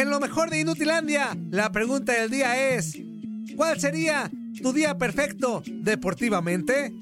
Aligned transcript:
En 0.00 0.08
lo 0.08 0.18
mejor 0.18 0.48
de 0.48 0.60
Inutilandia, 0.60 1.36
la 1.50 1.70
pregunta 1.72 2.14
del 2.14 2.30
día 2.30 2.70
es: 2.70 2.96
¿Cuál 3.54 3.78
sería 3.78 4.30
tu 4.62 4.72
día 4.72 4.96
perfecto 4.96 5.62
deportivamente? 5.66 6.94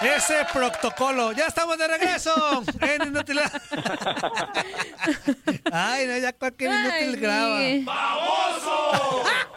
Ese 0.00 0.46
protocolo. 0.52 1.32
Ya 1.32 1.48
estamos 1.48 1.76
de 1.76 1.88
regreso 1.88 2.62
en 2.80 3.08
Inutilandia. 3.08 3.60
Ay, 5.72 6.06
no, 6.06 6.18
ya 6.18 6.32
cualquier 6.32 6.70
inútil 6.70 7.20
graba. 7.20 7.58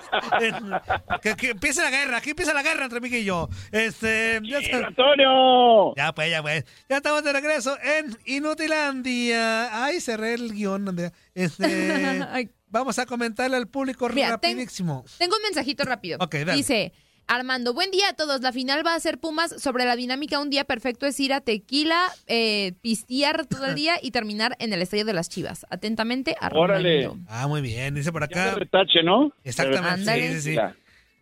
que, 1.22 1.36
que 1.36 1.50
empiece 1.52 1.82
la 1.82 1.90
guerra, 1.90 2.18
aquí 2.18 2.32
empieza 2.32 2.54
la 2.54 2.64
guerra 2.64 2.86
entre 2.86 3.00
Miguel 3.00 3.22
y 3.22 3.26
yo. 3.26 3.50
Este, 3.72 4.40
ya 4.44 4.60
está- 4.60 4.88
Antonio! 4.88 5.94
Ya 5.96 6.14
pues, 6.14 6.30
ya 6.32 6.42
pues. 6.42 6.66
Ya 6.90 6.98
estamos 6.98 7.24
de 7.24 7.34
regreso 7.34 7.78
en 7.82 8.18
Inutilandia. 8.26 9.84
Ay, 9.86 10.02
cerré 10.02 10.34
el 10.34 10.54
guion, 10.54 10.88
Andrea. 10.88 11.12
Este, 11.34 12.22
vamos 12.68 13.00
a 13.00 13.06
comentarle 13.06 13.58
al 13.58 13.68
público 13.68 14.08
Mira, 14.10 14.38
ten- 14.38 14.52
rapidísimo. 14.58 15.04
Tengo 15.18 15.36
un 15.36 15.44
mensajito 15.44 15.84
rápido. 15.84 16.18
Ok, 16.22 16.36
dale. 16.36 16.54
Dice, 16.54 16.94
Armando, 17.30 17.76
buen 17.76 17.92
día 17.92 18.10
a 18.10 18.14
todos. 18.14 18.42
La 18.42 18.52
final 18.52 18.84
va 18.84 18.96
a 18.96 19.00
ser 19.00 19.20
Pumas 19.20 19.62
sobre 19.62 19.86
la 19.86 19.96
dinámica. 19.96 20.40
Un 20.40 20.50
día 20.50 20.64
perfecto 20.64 21.06
es 21.06 21.20
ir 21.20 21.32
a 21.32 21.42
Tequila, 21.42 22.08
eh, 22.26 22.74
pistear 22.82 23.46
todo 23.46 23.68
el 23.68 23.76
día 23.76 23.98
y 24.02 24.10
terminar 24.10 24.56
en 24.58 24.74
el 24.74 24.82
estadio 24.82 25.06
de 25.06 25.14
las 25.14 25.30
Chivas. 25.30 25.68
Atentamente, 25.70 26.36
Armando. 26.40 26.60
Órale. 26.62 27.12
Ah, 27.28 27.48
muy 27.48 27.62
bien. 27.62 27.94
Dice 27.94 28.12
por 28.12 28.24
acá. 28.24 28.56
retache, 28.56 29.04
¿no? 29.04 29.32
Exactamente. 29.44 30.34
Sí, 30.34 30.42
sí, 30.42 30.56
sí. 30.56 30.60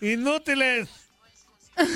Inútiles. 0.00 0.88
Pues 1.76 1.88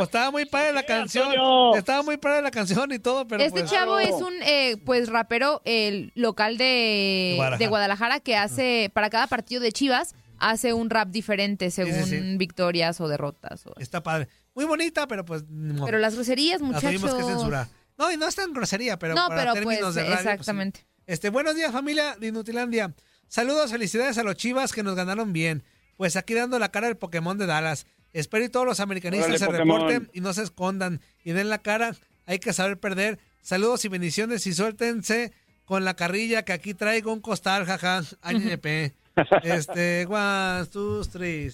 estaba 0.02 0.30
muy 0.30 0.46
padre 0.46 0.72
la 0.72 0.82
canción. 0.82 1.28
Antonio! 1.28 1.76
Estaba 1.76 2.02
muy 2.02 2.16
padre 2.16 2.42
la 2.42 2.50
canción 2.50 2.90
y 2.90 2.98
todo, 2.98 3.28
pero 3.28 3.42
este 3.44 3.60
pues, 3.60 3.70
chavo 3.70 3.98
es 3.98 4.12
un 4.12 4.34
eh, 4.42 4.78
pues 4.84 5.10
rapero 5.10 5.60
el 5.66 6.10
local 6.14 6.56
de, 6.56 7.34
Guadalajara. 7.36 7.58
de 7.58 7.66
Guadalajara 7.68 8.20
que 8.20 8.36
hace 8.36 8.90
para 8.94 9.10
cada 9.10 9.26
partido 9.26 9.60
de 9.60 9.72
Chivas 9.72 10.14
hace 10.40 10.72
un 10.72 10.90
rap 10.90 11.08
diferente 11.08 11.70
según 11.70 12.04
sí. 12.06 12.36
victorias 12.36 13.00
o 13.00 13.08
derrotas. 13.08 13.66
o- 13.66 13.74
está 13.78 14.02
padre. 14.02 14.28
Muy 14.54 14.64
bonita, 14.64 15.06
pero 15.06 15.24
pues. 15.24 15.44
Pero 15.84 15.98
las 15.98 16.14
groserías, 16.14 16.60
muchachos. 16.60 16.90
tuvimos 17.00 17.14
que 17.14 17.22
censurar. 17.24 17.68
No, 17.96 18.10
y 18.12 18.16
no 18.16 18.26
es 18.28 18.34
tan 18.34 18.52
grosería, 18.52 18.98
pero 18.98 19.14
no, 19.14 19.28
para 19.28 19.42
pero 19.42 19.54
términos 19.54 19.82
pues 19.82 19.94
de 19.96 20.02
radio, 20.02 20.14
pues, 20.14 20.22
sí. 20.22 20.28
exactamente. 20.30 20.86
Este, 21.06 21.30
buenos 21.30 21.54
días, 21.56 21.72
familia 21.72 22.16
de 22.18 22.28
Inutilandia. 22.28 22.94
Saludos, 23.28 23.70
felicidades 23.70 24.18
a 24.18 24.22
los 24.22 24.36
Chivas 24.36 24.72
que 24.72 24.82
nos 24.82 24.94
ganaron 24.94 25.32
bien. 25.32 25.62
Pues 25.96 26.16
aquí 26.16 26.34
dando 26.34 26.58
la 26.58 26.70
cara 26.70 26.86
del 26.86 26.96
Pokémon 26.96 27.36
de 27.38 27.46
Dallas. 27.46 27.86
Espero 28.12 28.44
y 28.44 28.48
todos 28.48 28.64
los 28.66 28.80
americanistas 28.80 29.38
se 29.38 29.46
Pokémon. 29.46 29.80
reporten 29.80 30.10
y 30.14 30.20
no 30.20 30.32
se 30.32 30.42
escondan 30.44 31.00
y 31.24 31.32
den 31.32 31.48
la 31.50 31.58
cara. 31.58 31.94
Hay 32.26 32.38
que 32.38 32.52
saber 32.52 32.78
perder. 32.78 33.18
Saludos 33.42 33.84
y 33.84 33.88
bendiciones 33.88 34.46
y 34.46 34.54
suéltense 34.54 35.32
con 35.64 35.84
la 35.84 35.94
carrilla 35.94 36.44
que 36.44 36.52
aquí 36.52 36.72
traigo 36.74 37.12
un 37.12 37.20
costal, 37.20 37.64
jaja. 37.66 38.02
ANP. 38.22 38.94
Este, 39.42 40.06
one, 40.06 40.66
two, 40.66 41.04
three. 41.04 41.52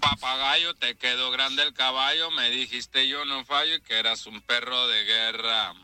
Papagayo, 0.00 0.74
te 0.74 0.96
quedó 0.96 1.30
grande 1.30 1.62
el 1.62 1.72
caballo, 1.72 2.30
me 2.32 2.50
dijiste 2.50 3.08
yo 3.08 3.24
no 3.24 3.44
fallo 3.44 3.76
y 3.76 3.80
que 3.80 3.98
eras 3.98 4.26
un 4.26 4.40
perro 4.42 4.86
de 4.88 5.04
guerra. 5.04 5.74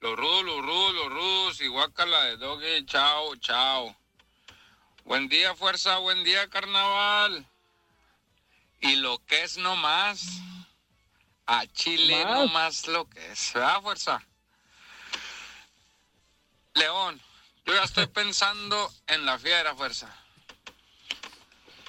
Los 0.00 0.16
rudos, 0.16 0.44
los 0.44 0.62
rudos, 0.62 0.94
los 0.94 1.08
rudos, 1.10 1.60
y 1.60 1.66
guácala 1.68 2.24
de 2.24 2.36
doggy, 2.38 2.86
chao, 2.86 3.36
chao. 3.36 3.94
Buen 5.04 5.28
día, 5.28 5.54
fuerza, 5.54 5.98
buen 5.98 6.24
día, 6.24 6.48
carnaval. 6.48 7.46
Y 8.80 8.96
lo 8.96 9.18
que 9.26 9.42
es 9.42 9.58
no 9.58 9.76
más. 9.76 10.40
A 11.46 11.66
Chile 11.66 12.24
no 12.24 12.48
más 12.48 12.86
lo 12.86 13.08
que 13.08 13.32
es. 13.32 13.52
¿Verdad, 13.52 13.82
fuerza? 13.82 14.26
León, 16.74 17.20
yo 17.66 17.74
ya 17.74 17.82
estoy 17.84 18.06
pensando 18.06 18.90
en 19.06 19.26
la 19.26 19.38
fiera, 19.38 19.74
fuerza. 19.74 20.08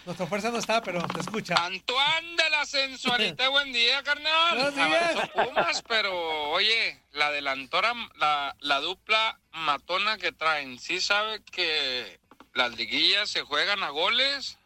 Nuestra 0.06 0.26
fuerza 0.26 0.50
no 0.50 0.58
está, 0.58 0.82
pero 0.82 1.06
te 1.08 1.20
escucha. 1.20 1.54
Antoine 1.64 2.36
de 2.36 2.50
la 2.50 2.66
sensualidad, 2.66 3.50
buen 3.52 3.72
día, 3.72 4.02
carnal. 4.02 4.72
Buenos 4.74 5.30
Pumas, 5.30 5.84
pero 5.88 6.50
oye, 6.50 7.00
la 7.12 7.30
delantora, 7.32 7.94
la, 8.18 8.56
la 8.60 8.80
dupla 8.80 9.40
matona 9.52 10.18
que 10.18 10.32
traen, 10.32 10.80
¿sí 10.80 11.00
sabe 11.00 11.44
que 11.44 12.20
las 12.54 12.76
liguillas 12.76 13.30
se 13.30 13.42
juegan 13.44 13.84
a 13.84 13.90
goles? 13.90 14.58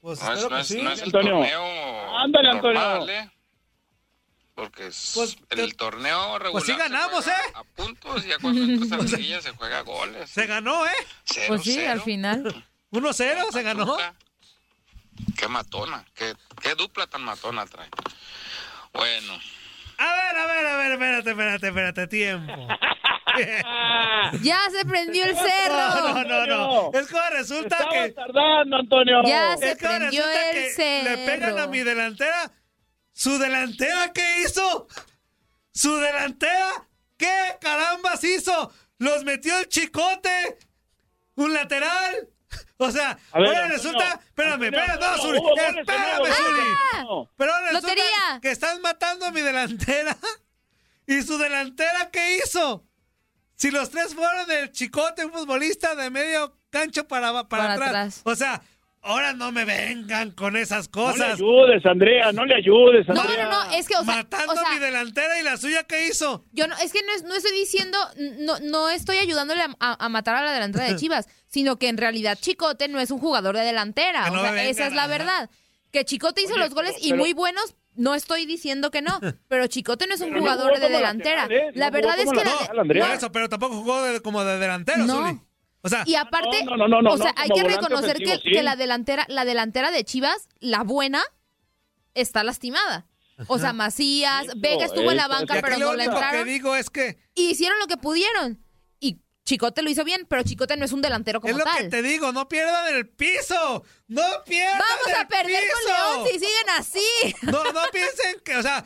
Pues 0.00 0.20
No 0.22 0.32
es, 0.32 0.38
espero 0.38 0.50
no 0.50 0.56
que 0.56 0.62
es- 0.62 0.68
sí. 0.68 0.82
no 0.82 0.90
es 0.90 0.98
el 1.00 1.04
Antonio. 1.06 1.30
torneo 1.32 2.18
Ándale, 2.18 2.48
Antonio. 2.50 2.80
normal, 2.80 3.10
¿eh? 3.10 3.30
Porque 4.54 4.86
es- 4.86 5.12
Pues, 5.14 5.36
el 5.50 5.70
te- 5.70 5.74
torneo 5.76 6.38
regular 6.38 6.52
pues 6.52 6.64
sí 6.64 6.72
se 6.72 6.78
ganamos, 6.78 7.24
juega 7.24 7.38
¿eh? 7.40 7.52
A 7.54 7.64
puntos, 7.64 8.24
ya 8.24 8.38
cuando 8.38 8.62
entras 8.62 8.92
a 8.92 8.96
la 8.98 9.02
liguilla 9.04 9.40
se 9.42 9.50
juega 9.50 9.80
goles. 9.80 10.30
Se 10.30 10.46
ganó, 10.46 10.86
¿eh? 10.86 10.90
Cero, 11.24 11.46
Pues 11.48 11.62
sí, 11.62 11.74
cero. 11.74 11.92
al 11.92 12.02
final. 12.02 12.64
1-0, 12.92 13.50
se 13.52 13.62
ganó. 13.62 13.96
Qué 15.36 15.48
matona, 15.48 16.04
qué, 16.14 16.34
qué 16.62 16.74
dupla 16.76 17.06
tan 17.08 17.22
matona 17.22 17.66
trae. 17.66 17.88
Bueno, 18.92 19.32
A 19.98 20.12
ver, 20.12 20.36
a 20.36 20.46
ver, 20.46 20.66
a 20.66 20.76
ver, 20.76 20.92
espérate, 20.92 21.30
espérate, 21.30 21.68
espérate, 21.68 22.06
tiempo. 22.08 22.52
Ya 24.42 24.58
se 24.70 24.84
prendió 24.84 25.24
el 25.24 25.34
No, 25.34 25.40
cerro. 25.40 26.08
no, 26.08 26.24
no, 26.24 26.46
no. 26.46 26.90
Es 26.98 27.08
como 27.08 27.22
resulta 27.30 27.76
Estaba 27.78 27.92
que. 27.92 28.10
tardando, 28.12 28.76
Antonio. 28.76 29.22
Ya 29.26 29.56
se 29.56 29.72
Es 29.72 29.78
que 29.78 29.86
prendió 29.86 30.22
resulta 30.24 30.50
el 30.50 30.76
que 30.76 31.02
le 31.02 31.16
pegan 31.26 31.58
a 31.58 31.66
mi 31.66 31.80
delantera. 31.80 32.50
¿Su 33.14 33.38
delantera 33.38 34.12
qué 34.12 34.42
hizo? 34.42 34.86
¿Su 35.72 35.96
delantera 35.96 36.86
qué 37.16 37.56
carambas 37.60 38.22
hizo? 38.24 38.72
Los 38.98 39.24
metió 39.24 39.56
el 39.58 39.68
chicote. 39.68 40.58
Un 41.36 41.54
lateral. 41.54 42.28
O 42.76 42.90
sea, 42.90 43.14
ver, 43.14 43.46
ahora 43.46 43.48
Antonio, 43.64 43.76
resulta. 43.76 44.20
Espérame, 44.26 44.62
espérame, 44.64 45.00
no, 45.00 45.16
Zuli. 45.22 45.38
Espérame. 45.78 46.32
Zuli. 46.34 47.28
Pero 47.36 47.54
ahora 47.54 47.66
resulta 47.70 47.88
Lotería. 47.88 48.38
que 48.42 48.50
estás 48.50 48.78
matando 48.80 49.26
a 49.26 49.30
mi 49.32 49.40
delantera. 49.40 50.16
¿Y 51.06 51.22
su 51.22 51.38
delantera 51.38 52.10
qué 52.10 52.38
hizo? 52.38 52.84
Si 53.56 53.70
los 53.70 53.90
tres 53.90 54.14
fueron 54.14 54.46
del 54.48 54.72
chicote, 54.72 55.24
un 55.24 55.32
futbolista 55.32 55.94
de 55.94 56.10
medio 56.10 56.56
cancho 56.70 57.06
para, 57.06 57.32
para, 57.32 57.46
Para 57.48 57.72
atrás. 57.74 57.88
atrás. 57.88 58.20
O 58.24 58.34
sea, 58.34 58.60
ahora 59.04 59.32
no 59.34 59.52
me 59.52 59.64
vengan 59.64 60.30
con 60.32 60.56
esas 60.56 60.90
No 60.94 61.06
le 61.08 61.12
cosas. 61.12 61.34
ayudes, 61.34 61.86
Andrea, 61.86 62.32
no 62.32 62.44
le 62.44 62.54
ayudes, 62.56 63.06
No, 63.08 63.20
Andrea. 63.20 63.44
no, 63.48 63.64
no, 63.64 63.70
es 63.72 63.86
que, 63.86 63.94
o 63.96 64.04
sea, 64.04 64.16
Matando 64.16 64.52
o 64.52 64.56
sea, 64.56 64.70
mi 64.70 64.78
delantera 64.80 65.38
y 65.38 65.42
la 65.44 65.56
suya 65.56 65.84
qué 65.84 66.06
hizo. 66.08 66.44
Yo 66.52 66.66
no, 66.66 66.74
es 66.78 66.92
que 66.92 67.00
no, 67.02 67.12
es- 67.14 67.22
no 67.22 67.34
estoy 67.34 67.52
diciendo, 67.52 67.98
no, 68.40 68.58
no 68.60 68.88
estoy 68.90 69.18
ayudándole 69.18 69.62
a, 69.62 69.68
a- 69.78 70.04
a 70.04 70.08
matar 70.08 70.34
a 70.36 70.42
la 70.42 70.52
delantera 70.52 70.86
de 70.86 70.96
Chivas, 70.96 71.28
sino 71.46 71.78
que 71.78 71.88
en 71.88 71.98
realidad 71.98 72.38
Chicote 72.40 72.88
no 72.88 72.98
es 72.98 73.10
un 73.10 73.18
jugador 73.20 73.56
de 73.56 73.62
delantera. 73.64 74.28
No 74.30 74.38
o 74.40 74.42
sea, 74.42 74.50
vengan, 74.52 74.66
esa 74.68 74.86
es 74.88 74.92
la 74.94 75.06
verdad. 75.06 75.50
Que 75.92 76.04
Chicote 76.04 76.42
hizo 76.42 76.54
Oye, 76.54 76.62
los 76.64 76.74
goles 76.74 76.94
pero- 77.00 77.14
y 77.14 77.18
muy 77.18 77.32
buenos, 77.34 77.76
no 77.96 78.16
estoy 78.16 78.44
diciendo 78.46 78.90
que 78.90 79.02
no, 79.02 79.20
pero 79.48 79.66
Chicote 79.68 80.06
no 80.08 80.14
es 80.14 80.20
un 80.20 80.32
no 80.32 80.40
jugador 80.40 80.80
de 80.80 80.88
delantera. 80.88 81.46
¿eh? 81.50 81.70
La 81.74 81.86
No 81.86 81.92
verdad 81.92 82.18
es 82.18 82.28
que 82.30 82.36
la 82.36 82.42
de- 82.42 82.50
lateral, 82.50 82.78
Andrea. 82.80 83.06
Por 83.06 83.14
eso, 83.14 83.30
pero 83.32 83.48
tampoco 83.48 83.76
jugó 83.76 84.02
de- 84.02 84.20
como 84.20 84.42
de 84.44 84.58
delantero, 84.58 85.04
No. 85.04 85.28
Zuli. 85.28 85.40
O 85.84 85.88
sea, 85.88 86.02
Y 86.06 86.14
aparte, 86.16 86.64
No, 86.64 86.76
no, 86.76 86.88
no, 86.88 87.00
no, 87.02 87.12
o 87.12 87.16
sea, 87.16 87.32
no, 87.32 87.42
hay 87.42 87.50
que 87.50 87.62
reconocer 87.62 88.16
que, 88.18 88.38
sí. 88.38 88.50
que 88.52 88.62
la 88.62 88.74
delantera, 88.74 89.24
la 89.28 89.44
delantera 89.44 89.90
de 89.90 90.02
Chivas, 90.04 90.48
la 90.58 90.82
buena, 90.82 91.22
está 92.14 92.42
lastimada. 92.42 93.06
O 93.48 93.58
sea, 93.58 93.72
Macías, 93.72 94.44
Eso, 94.46 94.52
Vega 94.56 94.84
estuvo 94.84 95.10
en 95.10 95.16
la 95.16 95.26
banca, 95.28 95.58
pero 95.60 95.76
lo 95.78 95.86
no 95.86 95.94
le 95.94 96.04
único 96.04 96.12
que 96.12 96.24
entraron. 96.26 96.48
digo 96.48 96.76
es 96.76 96.88
que 96.90 97.18
Y 97.34 97.50
hicieron 97.50 97.78
lo 97.80 97.86
que 97.86 97.96
pudieron. 97.96 98.64
Y 99.00 99.18
Chicote 99.44 99.82
lo 99.82 99.90
hizo 99.90 100.04
bien, 100.04 100.24
pero 100.28 100.42
Chicote 100.44 100.76
no 100.76 100.84
es 100.84 100.92
un 100.92 101.02
delantero 101.02 101.40
como 101.40 101.50
es 101.52 101.58
lo 101.58 101.64
tal. 101.64 101.76
que 101.78 101.88
te 101.88 102.02
digo, 102.02 102.32
no 102.32 102.48
pierdan 102.48 102.94
el 102.94 103.08
piso. 103.08 103.82
No 104.06 104.22
pierdan 104.46 104.78
Vamos 104.78 105.06
el 105.08 105.14
a 105.16 105.28
perder 105.28 105.62
piso. 105.64 105.74
con 105.74 106.16
León 106.16 106.28
si 106.28 106.38
siguen 106.38 106.68
así. 106.78 107.34
No, 107.42 107.72
no 107.72 107.80
piensen 107.92 108.40
que, 108.44 108.56
o 108.56 108.62
sea, 108.62 108.84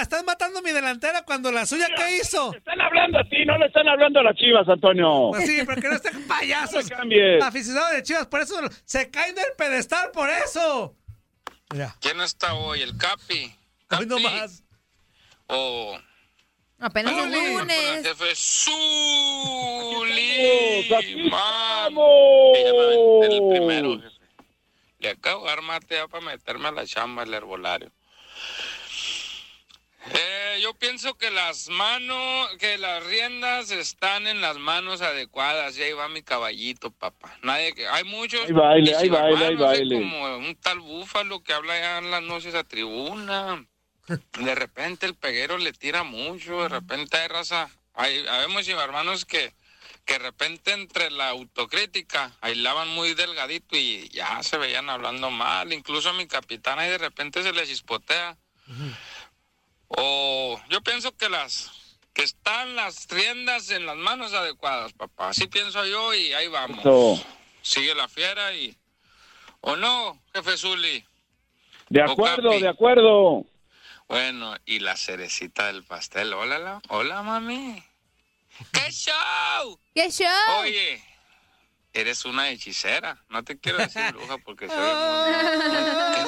estás 0.00 0.24
matando 0.24 0.58
a 0.58 0.62
mi 0.62 0.70
delantera 0.72 1.22
cuando 1.22 1.50
la 1.50 1.66
suya 1.66 1.88
qué 1.96 2.18
hizo. 2.18 2.52
Le 2.52 2.58
están 2.58 2.80
hablando 2.80 3.18
a 3.18 3.24
ti, 3.24 3.44
no 3.44 3.58
le 3.58 3.66
están 3.66 3.88
hablando 3.88 4.20
a 4.20 4.22
las 4.22 4.36
chivas, 4.36 4.68
Antonio. 4.68 5.28
Pues 5.30 5.46
sí, 5.46 5.60
pero 5.66 5.80
que 5.80 5.88
no 5.88 5.94
estén 5.94 6.26
payasos. 6.28 6.88
No. 6.90 7.44
Aficionados 7.44 7.92
de 7.92 8.02
Chivas, 8.02 8.26
por 8.26 8.40
eso 8.40 8.54
se 8.84 9.10
caen 9.10 9.34
del 9.34 9.52
pedestal, 9.56 10.10
por 10.12 10.28
eso. 10.30 10.94
Mira, 11.72 11.94
¿quién 12.00 12.20
está 12.20 12.54
hoy? 12.54 12.82
¿El 12.82 12.96
Capi? 12.96 13.44
hoy 13.44 13.54
¿Capi? 13.88 14.06
no 14.06 14.18
más. 14.20 14.62
O 15.48 15.98
Apenas 16.80 17.12
Bueno, 17.12 17.34
el 17.36 17.54
lunes. 17.54 18.06
jefe 18.06 18.34
Zuli. 18.36 20.20
estamos, 20.80 21.04
aquí 21.04 21.16
Man. 21.16 21.24
estamos. 21.24 22.10
Sí, 22.54 22.62
ya 22.64 22.72
me 22.72 22.78
aventé 22.80 23.26
el 23.36 23.48
primero, 23.50 24.00
jefe. 24.00 24.14
Le 25.00 25.08
acabo 25.10 25.42
de 25.42 25.48
dar 25.48 25.62
mate 25.62 25.94
ya 25.96 26.06
para 26.08 26.24
meterme 26.24 26.68
a 26.68 26.72
la 26.72 26.86
chamba 26.86 27.22
el 27.24 27.34
herbolario. 27.34 27.90
Eh, 30.14 30.60
yo 30.62 30.74
pienso 30.74 31.16
que 31.16 31.30
las 31.30 31.68
manos, 31.68 32.50
que 32.58 32.78
las 32.78 33.04
riendas 33.04 33.70
están 33.70 34.26
en 34.26 34.40
las 34.40 34.58
manos 34.58 35.02
adecuadas. 35.02 35.76
Y 35.78 35.82
ahí 35.82 35.92
va 35.92 36.08
mi 36.08 36.22
caballito, 36.22 36.90
papá. 36.90 37.36
Nadie 37.42 37.74
que, 37.74 37.86
hay 37.86 38.04
muchos. 38.04 38.40
Ahí 38.46 38.52
baile, 38.52 38.96
chivarmanos, 39.00 39.40
baile, 39.40 39.52
eh, 39.52 39.56
baile. 39.56 39.94
Como 39.96 40.36
un 40.38 40.56
tal 40.56 40.80
búfalo 40.80 41.42
que 41.42 41.52
habla 41.52 41.78
ya 41.78 41.98
en 41.98 42.10
las 42.10 42.22
noches 42.22 42.54
a 42.54 42.64
tribuna. 42.64 43.64
De 44.38 44.54
repente 44.54 45.06
el 45.06 45.14
peguero 45.14 45.58
le 45.58 45.72
tira 45.72 46.02
mucho, 46.02 46.62
de 46.62 46.68
repente 46.68 47.16
hay 47.16 47.28
raza. 47.28 47.68
Hay, 47.94 48.26
habemos 48.26 48.66
hermanos 48.68 49.24
que, 49.24 49.52
que 50.04 50.14
de 50.14 50.18
repente 50.20 50.72
entre 50.72 51.10
la 51.10 51.30
autocrítica 51.30 52.32
aislaban 52.40 52.88
muy 52.88 53.14
delgadito 53.14 53.76
y 53.76 54.08
ya 54.08 54.42
se 54.42 54.56
veían 54.56 54.88
hablando 54.88 55.30
mal. 55.30 55.72
Incluso 55.72 56.10
a 56.10 56.12
mi 56.12 56.26
capitán 56.26 56.78
ahí 56.78 56.88
de 56.88 56.98
repente 56.98 57.42
se 57.42 57.52
les 57.52 57.68
chispotea. 57.68 58.38
O 59.88 60.60
yo 60.68 60.80
pienso 60.82 61.16
que 61.16 61.28
las 61.28 61.70
que 62.12 62.22
están 62.24 62.74
las 62.76 63.06
riendas 63.08 63.70
en 63.70 63.86
las 63.86 63.96
manos 63.96 64.32
adecuadas, 64.34 64.92
papá. 64.92 65.28
Así 65.30 65.46
pienso 65.46 65.84
yo 65.86 66.12
y 66.14 66.32
ahí 66.32 66.48
vamos. 66.48 66.80
Eso. 66.80 67.24
Sigue 67.62 67.94
la 67.94 68.08
fiera 68.08 68.52
y 68.54 68.76
o 69.60 69.76
no, 69.76 70.20
jefe 70.34 70.56
Zuli. 70.56 71.04
De 71.88 72.02
acuerdo, 72.02 72.50
de 72.50 72.68
acuerdo. 72.68 73.44
Bueno, 74.08 74.56
y 74.66 74.78
la 74.80 74.96
cerecita 74.96 75.66
del 75.66 75.84
pastel. 75.84 76.32
Hola, 76.34 76.58
la- 76.58 76.80
hola, 76.88 77.22
mami. 77.22 77.82
¡Qué 78.72 78.90
show! 78.90 79.78
¡Qué 79.94 80.10
show! 80.10 80.26
Oye, 80.60 81.02
eres 81.92 82.24
una 82.24 82.48
hechicera. 82.50 83.22
No 83.28 83.44
te 83.44 83.58
quiero 83.58 83.78
decir 83.78 84.02
bruja 84.12 84.38
porque 84.38 84.66
soy 84.68 84.76
muy... 84.76 86.27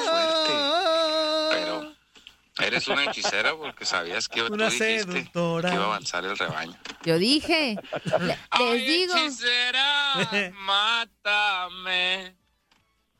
Eres 2.71 2.87
una 2.87 3.05
hechicera 3.05 3.55
porque 3.55 3.85
sabías 3.85 4.27
que 4.27 4.41
tú 4.43 4.53
Una 4.53 4.65
dijiste 4.65 4.99
seductora. 5.03 5.69
que 5.69 5.75
iba 5.75 5.83
a 5.83 5.87
avanzar 5.87 6.23
el 6.25 6.37
rebaño. 6.37 6.77
Yo 7.03 7.17
dije. 7.17 7.75
Le- 8.19 8.27
Les 8.27 8.37
Ay, 8.49 8.85
digo. 8.85 9.15
hechicera, 9.17 10.51
mátame 10.55 12.35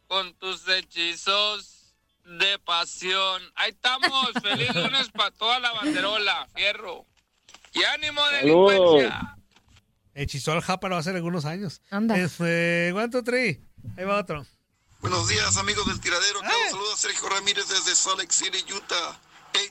con 0.08 0.34
tus 0.36 0.68
hechizos 0.68 1.94
de 2.26 2.60
pasión. 2.60 3.42
Ahí 3.56 3.72
estamos. 3.72 4.32
Feliz 4.42 4.74
lunes 4.76 5.10
para 5.10 5.32
toda 5.32 5.60
la 5.60 5.72
banderola. 5.74 6.48
Fierro. 6.56 7.06
Y 7.74 7.84
ánimo, 7.84 8.22
Saludos. 8.22 8.72
delincuencia. 8.72 9.38
Hechizó 10.14 10.52
al 10.52 10.62
Jáparo 10.62 10.98
hace 10.98 11.12
algunos 11.12 11.46
años. 11.46 11.82
Anda. 11.90 12.18
Este, 12.18 12.94
two, 13.12 13.24
three. 13.24 13.62
Ahí 13.98 14.04
va 14.06 14.20
otro. 14.20 14.46
Buenos 15.00 15.28
días, 15.30 15.58
amigos 15.58 15.88
del 15.88 16.00
tiradero. 16.00 16.42
Carlos 16.42 16.58
saluda 16.70 16.94
a 16.94 16.98
Sergio 16.98 17.30
Ramírez 17.30 17.68
desde 17.70 17.96
Salt 17.96 18.20
Lake 18.20 18.34
City, 18.34 18.64
Utah. 18.74 19.18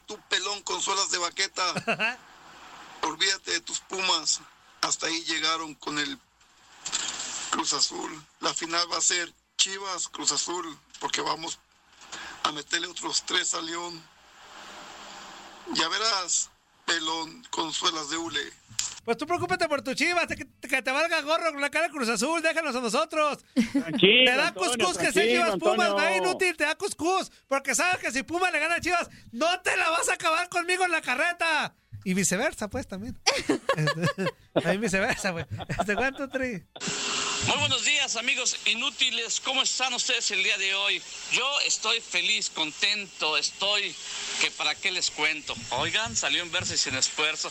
Tú 0.06 0.18
pelón 0.28 0.62
con 0.62 0.80
suelas 0.80 1.10
de 1.10 1.18
baqueta. 1.18 1.74
Olvídate 3.02 3.52
de 3.52 3.60
tus 3.60 3.80
pumas. 3.80 4.40
Hasta 4.82 5.06
ahí 5.06 5.24
llegaron 5.24 5.74
con 5.74 5.98
el 5.98 6.18
Cruz 7.50 7.72
Azul. 7.72 8.24
La 8.40 8.54
final 8.54 8.90
va 8.90 8.98
a 8.98 9.02
ser 9.02 9.32
Chivas 9.56 10.08
Cruz 10.08 10.32
Azul, 10.32 10.78
porque 11.00 11.20
vamos 11.20 11.58
a 12.44 12.52
meterle 12.52 12.86
otros 12.86 13.24
tres 13.26 13.54
a 13.54 13.60
León. 13.60 14.02
Ya 15.74 15.88
verás, 15.88 16.50
pelón 16.86 17.46
con 17.50 17.72
suelas 17.72 18.10
de 18.10 18.16
hule. 18.16 18.59
Pues 19.04 19.16
tú 19.16 19.26
preocúpate 19.26 19.66
por 19.68 19.82
tu 19.82 19.94
chivas, 19.94 20.26
que, 20.26 20.46
que 20.68 20.82
te 20.82 20.90
valga 20.90 21.20
gorro 21.22 21.52
con 21.52 21.60
la 21.60 21.70
cara 21.70 21.86
de 21.86 21.92
Cruz 21.92 22.08
Azul, 22.08 22.42
déjanos 22.42 22.76
a 22.76 22.80
nosotros. 22.80 23.44
Tranquilo, 23.72 24.30
Te 24.30 24.36
da 24.36 24.52
cuscús 24.52 24.98
que 24.98 25.04
sea 25.04 25.12
tranquilo, 25.12 25.44
Chivas 25.44 25.58
Pumas, 25.58 25.94
va 25.94 26.16
inútil, 26.16 26.56
te 26.56 26.64
da 26.64 26.74
cuscús. 26.74 27.30
Porque 27.48 27.74
sabes 27.74 27.98
que 27.98 28.12
si 28.12 28.22
Puma 28.22 28.50
le 28.50 28.58
gana 28.58 28.76
a 28.76 28.80
Chivas, 28.80 29.08
no 29.32 29.60
te 29.60 29.76
la 29.76 29.90
vas 29.90 30.08
a 30.08 30.14
acabar 30.14 30.48
conmigo 30.48 30.84
en 30.84 30.90
la 30.90 31.00
carreta. 31.00 31.74
Y 32.04 32.14
viceversa, 32.14 32.68
pues 32.68 32.86
también. 32.86 33.18
También 34.54 34.80
viceversa, 34.80 35.30
güey. 35.30 35.44
Este, 35.68 35.94
¿Cuánto, 35.94 36.28
Tri? 36.28 36.64
Muy 37.46 37.56
buenos 37.56 37.84
días 37.84 38.16
amigos 38.16 38.56
inútiles, 38.66 39.40
¿cómo 39.40 39.62
están 39.62 39.94
ustedes 39.94 40.30
el 40.30 40.42
día 40.42 40.58
de 40.58 40.74
hoy? 40.74 41.02
Yo 41.32 41.60
estoy 41.60 42.00
feliz, 42.00 42.50
contento, 42.50 43.36
estoy 43.36 43.94
que 44.40 44.50
para 44.50 44.74
qué 44.74 44.90
les 44.90 45.10
cuento. 45.10 45.54
Oigan, 45.70 46.16
salió 46.16 46.42
en 46.42 46.52
verse 46.52 46.76
sin 46.76 46.94
esfuerzo. 46.96 47.50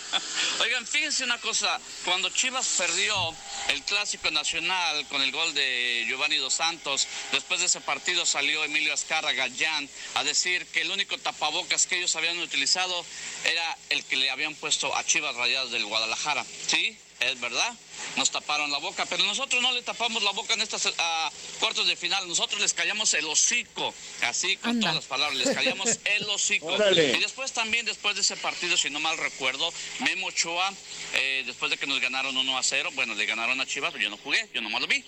Oigan, 0.60 0.86
fíjense 0.86 1.22
una 1.24 1.38
cosa, 1.38 1.80
cuando 2.04 2.28
Chivas 2.30 2.66
perdió 2.76 3.14
el 3.68 3.82
clásico 3.84 4.30
nacional 4.30 5.06
con 5.08 5.22
el 5.22 5.30
gol 5.30 5.54
de 5.54 6.04
Giovanni 6.08 6.36
Dos 6.36 6.54
Santos, 6.54 7.06
después 7.30 7.60
de 7.60 7.66
ese 7.66 7.80
partido 7.80 8.26
salió 8.26 8.64
Emilio 8.64 8.92
Azcarra 8.92 9.32
Gallán 9.32 9.88
a 10.14 10.24
decir 10.24 10.66
que 10.66 10.82
el 10.82 10.90
único 10.90 11.18
tapabocas 11.18 11.86
que 11.86 11.98
ellos 11.98 12.16
habían 12.16 12.38
utilizado 12.40 13.04
era 13.44 13.78
el 13.90 14.04
que 14.04 14.16
le 14.16 14.30
habían 14.30 14.54
puesto 14.56 14.94
a 14.96 15.04
Chivas 15.04 15.36
Rayadas 15.36 15.70
del 15.70 15.86
Guadalajara. 15.86 16.44
¿Sí? 16.66 16.98
Es 17.20 17.38
verdad, 17.38 17.74
nos 18.16 18.30
taparon 18.30 18.70
la 18.70 18.78
boca, 18.78 19.04
pero 19.04 19.22
nosotros 19.24 19.60
no 19.60 19.72
le 19.72 19.82
tapamos 19.82 20.22
la 20.22 20.30
boca 20.30 20.54
en 20.54 20.62
estos 20.62 20.90
ah, 20.96 21.30
cuartos 21.58 21.86
de 21.86 21.94
final, 21.94 22.26
nosotros 22.26 22.60
les 22.62 22.72
callamos 22.72 23.12
el 23.12 23.26
hocico, 23.26 23.94
así 24.22 24.56
con 24.56 24.80
todas 24.80 24.94
las 24.94 25.04
palabras, 25.04 25.36
les 25.36 25.54
callamos 25.54 25.98
el 26.06 26.28
hocico. 26.30 26.66
Órale. 26.66 27.16
Y 27.16 27.20
después 27.20 27.52
también, 27.52 27.84
después 27.84 28.14
de 28.14 28.22
ese 28.22 28.36
partido, 28.36 28.76
si 28.78 28.88
no 28.88 29.00
mal 29.00 29.18
recuerdo, 29.18 29.70
Memo 30.00 30.28
Ochoa, 30.28 30.72
eh, 31.14 31.42
después 31.44 31.70
de 31.70 31.76
que 31.76 31.86
nos 31.86 32.00
ganaron 32.00 32.34
1 32.34 32.58
a 32.58 32.62
0, 32.62 32.90
bueno, 32.94 33.14
le 33.14 33.26
ganaron 33.26 33.60
a 33.60 33.66
Chivas, 33.66 33.92
pero 33.92 34.04
yo 34.04 34.10
no 34.10 34.16
jugué, 34.16 34.48
yo 34.54 34.62
nomás 34.62 34.80
lo 34.80 34.86
vi, 34.86 35.04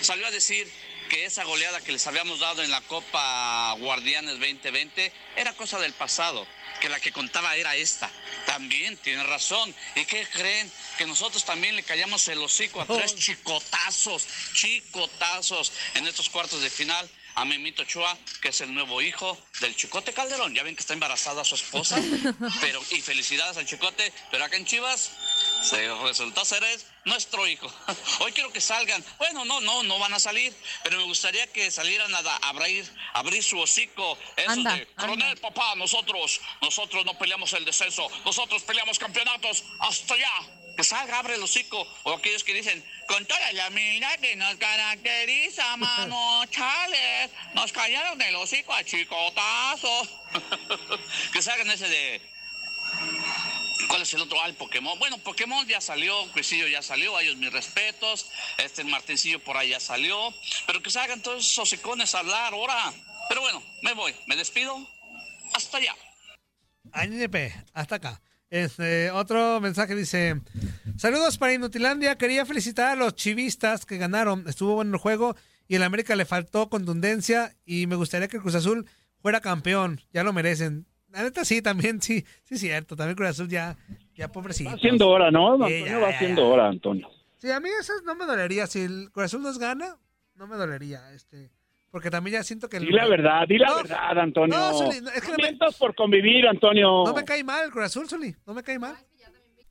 salió 0.00 0.26
a 0.26 0.32
decir 0.32 0.68
que 1.08 1.26
esa 1.26 1.44
goleada 1.44 1.80
que 1.80 1.92
les 1.92 2.06
habíamos 2.06 2.40
dado 2.40 2.62
en 2.62 2.70
la 2.70 2.80
Copa 2.80 3.76
Guardianes 3.78 4.38
2020 4.40 5.12
era 5.36 5.54
cosa 5.54 5.78
del 5.78 5.92
pasado, 5.92 6.46
que 6.82 6.88
la 6.88 6.98
que 6.98 7.12
contaba 7.12 7.54
era 7.54 7.76
esta. 7.76 8.10
También 8.44 8.96
tiene 8.96 9.22
razón. 9.22 9.72
¿Y 9.94 10.04
qué 10.04 10.26
creen? 10.32 10.70
Que 10.98 11.06
nosotros 11.06 11.44
también 11.44 11.76
le 11.76 11.84
callamos 11.84 12.26
el 12.26 12.42
hocico 12.42 12.80
a 12.80 12.86
tres 12.86 13.14
chicotazos, 13.14 14.26
chicotazos 14.52 15.72
en 15.94 16.08
estos 16.08 16.28
cuartos 16.28 16.60
de 16.60 16.70
final 16.70 17.08
a 17.34 17.44
Memito 17.44 17.82
Ochoa, 17.82 18.16
que 18.40 18.48
es 18.48 18.60
el 18.60 18.72
nuevo 18.74 19.00
hijo 19.00 19.38
del 19.60 19.74
Chicote 19.74 20.12
Calderón. 20.12 20.54
Ya 20.54 20.62
ven 20.62 20.74
que 20.74 20.80
está 20.80 20.92
embarazada 20.92 21.44
su 21.44 21.54
esposa, 21.54 21.96
pero 22.60 22.80
y 22.90 23.00
felicidades 23.00 23.56
al 23.56 23.66
Chicote, 23.66 24.12
pero 24.30 24.44
acá 24.44 24.56
en 24.56 24.66
Chivas 24.66 25.10
se 25.62 25.92
resultó 26.02 26.44
ser 26.44 26.62
es 26.64 26.86
nuestro 27.04 27.46
hijo. 27.46 27.72
Hoy 28.20 28.32
quiero 28.32 28.52
que 28.52 28.60
salgan. 28.60 29.04
Bueno, 29.18 29.44
no, 29.44 29.60
no, 29.60 29.82
no 29.82 29.98
van 29.98 30.14
a 30.14 30.20
salir, 30.20 30.54
pero 30.84 30.98
me 30.98 31.04
gustaría 31.04 31.46
que 31.52 31.70
salieran 31.70 32.14
a, 32.14 32.18
a 32.18 32.48
abrir, 32.48 32.84
a 33.12 33.20
abrir 33.20 33.42
su 33.42 33.58
hocico. 33.58 34.18
Eso 34.36 34.50
Anda, 34.50 34.76
de, 34.76 34.86
coronel, 34.86 35.38
papá, 35.38 35.74
nosotros, 35.76 36.40
nosotros 36.60 37.04
no 37.04 37.18
peleamos 37.18 37.52
el 37.54 37.64
descenso, 37.64 38.08
nosotros 38.24 38.62
peleamos 38.62 38.98
campeonatos 38.98 39.64
hasta 39.80 40.14
allá. 40.14 40.61
Que 40.76 40.84
salga, 40.84 41.18
abre 41.18 41.34
el 41.34 41.42
hocico. 41.42 41.86
O 42.04 42.12
aquellos 42.12 42.44
que 42.44 42.54
dicen, 42.54 42.84
con 43.06 43.24
toda 43.26 43.52
la 43.52 43.70
mina 43.70 44.16
que 44.18 44.36
nos 44.36 44.56
caracteriza, 44.56 45.76
mano, 45.78 46.44
chales, 46.46 47.30
nos 47.54 47.72
callaron 47.72 48.20
el 48.22 48.34
hocico 48.36 48.72
a 48.72 48.84
chicotazos. 48.84 50.08
que 51.32 51.42
salgan 51.42 51.70
ese 51.70 51.88
de, 51.88 52.22
¿Cuál 53.88 54.02
es 54.02 54.14
el 54.14 54.22
otro? 54.22 54.38
Ah, 54.42 54.48
el 54.48 54.54
Pokémon. 54.54 54.98
Bueno, 54.98 55.18
Pokémon 55.18 55.66
ya 55.66 55.80
salió, 55.80 56.14
Crisillo 56.32 56.66
ya 56.68 56.82
salió, 56.82 57.16
a 57.16 57.22
ellos 57.22 57.36
mis 57.36 57.52
respetos. 57.52 58.30
Este, 58.58 58.84
Martincillo 58.84 59.42
por 59.42 59.56
ahí 59.56 59.70
ya 59.70 59.80
salió. 59.80 60.16
Pero 60.66 60.82
que 60.82 60.90
se 60.90 60.98
hagan 61.00 61.22
todos 61.22 61.44
esos 61.44 61.58
hocicones 61.58 62.14
a 62.14 62.20
hablar 62.20 62.54
ahora. 62.54 62.92
Pero 63.28 63.40
bueno, 63.42 63.62
me 63.82 63.92
voy, 63.94 64.14
me 64.26 64.36
despido. 64.36 64.76
Hasta 65.54 65.78
allá. 65.78 65.94
ANP, 66.92 67.36
hasta 67.74 67.96
acá. 67.96 68.22
Este, 68.50 69.10
otro 69.10 69.60
mensaje 69.60 69.94
dice: 69.94 70.40
Saludos 71.02 71.36
para 71.36 71.52
Inutilandia. 71.52 72.16
Quería 72.16 72.46
felicitar 72.46 72.92
a 72.92 72.94
los 72.94 73.16
chivistas 73.16 73.84
que 73.84 73.98
ganaron. 73.98 74.44
Estuvo 74.46 74.76
bueno 74.76 74.92
el 74.94 75.00
juego 75.00 75.34
y 75.66 75.74
el 75.74 75.82
América 75.82 76.14
le 76.14 76.24
faltó 76.24 76.68
contundencia. 76.68 77.56
Y 77.66 77.88
me 77.88 77.96
gustaría 77.96 78.28
que 78.28 78.36
el 78.36 78.42
Cruz 78.44 78.54
Azul 78.54 78.86
fuera 79.18 79.40
campeón. 79.40 80.00
Ya 80.12 80.22
lo 80.22 80.32
merecen. 80.32 80.86
La 81.08 81.24
neta, 81.24 81.44
sí, 81.44 81.60
también, 81.60 82.00
sí, 82.00 82.24
sí, 82.44 82.56
cierto. 82.56 82.94
También 82.94 83.16
Cruz 83.16 83.30
Azul 83.30 83.48
ya, 83.48 83.76
ya 84.14 84.30
pobrecito. 84.30 84.70
Va 84.70 84.76
haciendo 84.76 85.08
hora, 85.08 85.32
¿no? 85.32 85.54
Antonio 85.54 85.86
ya, 85.86 85.98
va 85.98 86.08
haciendo 86.10 86.48
hora, 86.48 86.68
Antonio. 86.68 87.10
Sí, 87.38 87.50
a 87.50 87.58
mí 87.58 87.68
eso 87.80 87.94
no 88.04 88.14
me 88.14 88.24
dolería. 88.24 88.68
Si 88.68 88.82
el 88.82 89.10
Cruz 89.10 89.24
Azul 89.24 89.42
nos 89.42 89.58
gana, 89.58 89.96
no 90.36 90.46
me 90.46 90.54
dolería. 90.54 91.12
Este, 91.14 91.50
porque 91.90 92.10
también 92.10 92.34
ya 92.34 92.44
siento 92.44 92.68
que. 92.68 92.76
el- 92.76 92.86
Di 92.86 92.92
la 92.92 93.08
verdad, 93.08 93.48
di 93.48 93.58
la 93.58 93.66
No, 93.66 93.76
verdad, 93.78 94.18
Antonio. 94.20 94.56
no, 94.56 94.78
Zuli, 94.78 95.00
no, 95.00 95.10
es 95.10 95.20
que 95.20 95.32
No 95.32 95.36
no 95.36 95.66
me- 95.66 95.72
por 95.80 95.96
convivir, 95.96 96.46
Antonio. 96.46 97.02
No 97.04 97.12
me 97.12 97.24
cae 97.24 97.42
mal 97.42 97.64
el 97.64 97.72
Cruz 97.72 97.86
Azul, 97.86 98.08
Zuli. 98.08 98.36
No 98.46 98.54
me 98.54 98.62
cae 98.62 98.78
mal. 98.78 98.94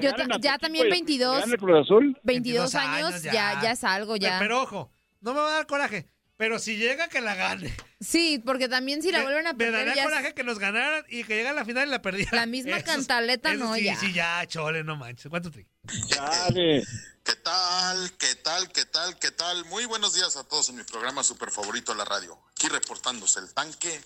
Yo 0.00 0.14
ta- 0.14 0.26
ya 0.40 0.58
también 0.58 0.88
22, 0.88 1.40
¿Gana 1.40 1.52
el 1.52 1.58
Cruz 1.58 1.84
Azul? 1.84 2.18
22 2.22 2.74
años, 2.74 3.22
ya, 3.22 3.60
ya 3.62 3.72
es 3.72 3.84
algo, 3.84 4.16
ya. 4.16 4.38
Pero 4.38 4.62
ojo, 4.62 4.90
no 5.20 5.34
me 5.34 5.40
va 5.40 5.48
a 5.50 5.52
dar 5.54 5.66
coraje. 5.66 6.08
Pero 6.36 6.58
si 6.58 6.76
llega, 6.76 7.08
que 7.08 7.20
la 7.20 7.36
gane. 7.36 7.72
Sí, 8.00 8.42
porque 8.44 8.68
también 8.68 9.02
si 9.02 9.12
la 9.12 9.18
Me- 9.18 9.24
vuelven 9.24 9.46
a 9.46 9.52
Me 9.52 9.58
perder, 9.58 9.86
daría 9.86 9.94
ya 9.94 10.02
es- 10.02 10.08
coraje 10.08 10.34
que 10.34 10.42
nos 10.42 10.58
ganaran 10.58 11.04
y 11.08 11.22
que 11.22 11.36
llega 11.36 11.50
a 11.50 11.52
la 11.52 11.64
final 11.64 11.86
y 11.86 11.90
la 11.92 12.02
perdieran. 12.02 12.34
La 12.34 12.46
misma 12.46 12.82
cantaleta, 12.82 13.54
no, 13.54 13.72
sí, 13.76 13.84
ya. 13.84 13.96
Sí, 13.96 14.12
ya, 14.12 14.44
chole, 14.48 14.82
no 14.82 14.96
manches. 14.96 15.28
¿Cuánto 15.30 15.52
tri? 15.52 15.64
¿Qué 15.86 17.36
tal? 17.36 18.12
¿Qué 18.18 18.34
tal? 18.34 18.72
¿Qué 18.72 18.84
tal? 18.84 19.18
¿Qué 19.20 19.30
tal? 19.30 19.64
Muy 19.66 19.84
buenos 19.84 20.12
días 20.14 20.36
a 20.36 20.42
todos 20.44 20.68
en 20.70 20.76
mi 20.76 20.82
programa 20.82 21.22
super 21.22 21.50
favorito 21.52 21.92
de 21.92 21.98
la 21.98 22.04
radio. 22.04 22.36
Aquí 22.50 22.68
reportándose 22.68 23.38
el 23.38 23.54
tanque, 23.54 24.00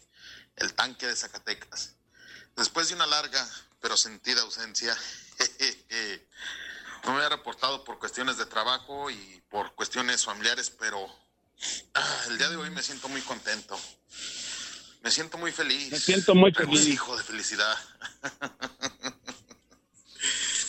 el 0.57 0.75
tanque 0.75 1.07
de 1.07 1.17
Zacatecas. 1.17 1.97
Después 2.57 2.88
de 2.90 2.95
una 2.97 3.07
larga 3.07 3.45
pero 3.80 3.97
sentida 3.97 4.42
ausencia, 4.42 4.97
no 7.04 7.12
me 7.12 7.16
había 7.16 7.28
reportado 7.30 7.85
por 7.85 7.99
cuestiones 7.99 8.37
de 8.38 8.47
trabajo 8.47 9.11
y 9.11 9.42
por 9.49 9.75
cuestiones 9.75 10.25
familiares, 10.25 10.70
pero 10.70 11.06
ah, 11.94 12.25
el 12.28 12.38
día 12.38 12.49
de 12.49 12.56
hoy 12.56 12.70
me 12.70 12.82
siento 12.82 13.08
muy 13.08 13.20
contento. 13.23 13.78
Me 15.02 15.11
siento 15.11 15.38
muy 15.38 15.52
feliz. 15.52 15.90
Me 15.90 16.00
siento 16.00 16.35
muy 16.35 16.52
feliz. 16.52 16.87
hijo 16.87 17.16
de 17.16 17.23
felicidad. 17.23 17.78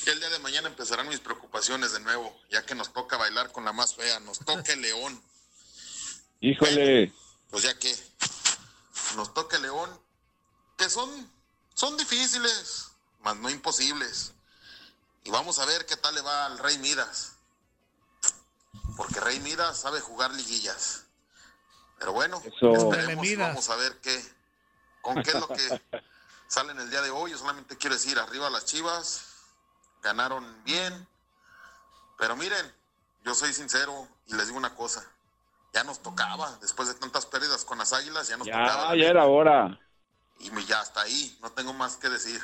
Y 0.05 0.09
el 0.09 0.19
día 0.19 0.29
de 0.29 0.39
mañana 0.39 0.67
empezarán 0.67 1.07
mis 1.09 1.19
preocupaciones 1.19 1.93
de 1.93 1.99
nuevo, 2.01 2.39
ya 2.49 2.63
que 2.65 2.75
nos 2.75 2.93
toca 2.93 3.17
bailar 3.17 3.51
con 3.51 3.65
la 3.65 3.73
más 3.73 3.95
fea, 3.95 4.19
nos 4.19 4.39
toca 4.39 4.73
el 4.73 4.81
león. 4.81 5.21
Híjole. 6.41 7.11
Pues 7.49 7.63
ya 7.63 7.77
que 7.77 7.93
nos 9.15 9.33
toca 9.33 9.57
el 9.57 9.63
león, 9.63 9.89
que 10.77 10.89
son, 10.89 11.09
son 11.73 11.97
difíciles, 11.97 12.88
mas 13.19 13.35
no 13.37 13.49
imposibles. 13.49 14.33
Y 15.23 15.31
vamos 15.31 15.59
a 15.59 15.65
ver 15.65 15.85
qué 15.85 15.97
tal 15.97 16.15
le 16.15 16.21
va 16.21 16.45
al 16.45 16.57
Rey 16.59 16.77
Midas. 16.77 17.33
Porque 18.95 19.19
Rey 19.19 19.39
Midas 19.39 19.79
sabe 19.79 19.99
jugar 20.01 20.31
liguillas. 20.33 21.03
Pero 21.99 22.13
bueno, 22.13 22.41
Eso. 22.45 22.71
vamos 23.47 23.69
a 23.69 23.75
ver 23.75 23.99
qué, 23.99 24.35
con 25.01 25.21
qué 25.21 25.31
es 25.31 25.39
lo 25.39 25.47
que 25.47 25.81
sale 26.47 26.71
en 26.71 26.79
el 26.79 26.89
día 26.89 27.01
de 27.01 27.09
hoy. 27.09 27.31
Yo 27.31 27.37
solamente 27.37 27.77
quiero 27.77 27.95
decir, 27.95 28.17
arriba 28.17 28.49
las 28.49 28.65
chivas, 28.65 29.21
ganaron 30.01 30.63
bien. 30.63 31.07
Pero 32.17 32.35
miren, 32.35 32.73
yo 33.23 33.35
soy 33.35 33.53
sincero 33.53 34.07
y 34.27 34.35
les 34.35 34.47
digo 34.47 34.57
una 34.57 34.75
cosa. 34.75 35.05
Ya 35.73 35.83
nos 35.83 36.01
tocaba, 36.01 36.57
después 36.61 36.87
de 36.87 36.95
tantas 36.95 37.25
pérdidas 37.25 37.63
con 37.63 37.77
las 37.77 37.93
águilas, 37.93 38.27
ya 38.27 38.37
nos 38.37 38.47
tocaba. 38.65 38.95
Ya, 38.95 39.07
era 39.07 39.25
hora. 39.25 39.79
Y 40.39 40.49
me- 40.51 40.65
ya 40.65 40.79
hasta 40.79 41.01
ahí, 41.01 41.37
no 41.41 41.51
tengo 41.51 41.73
más 41.73 41.97
que 41.97 42.09
decir. 42.09 42.41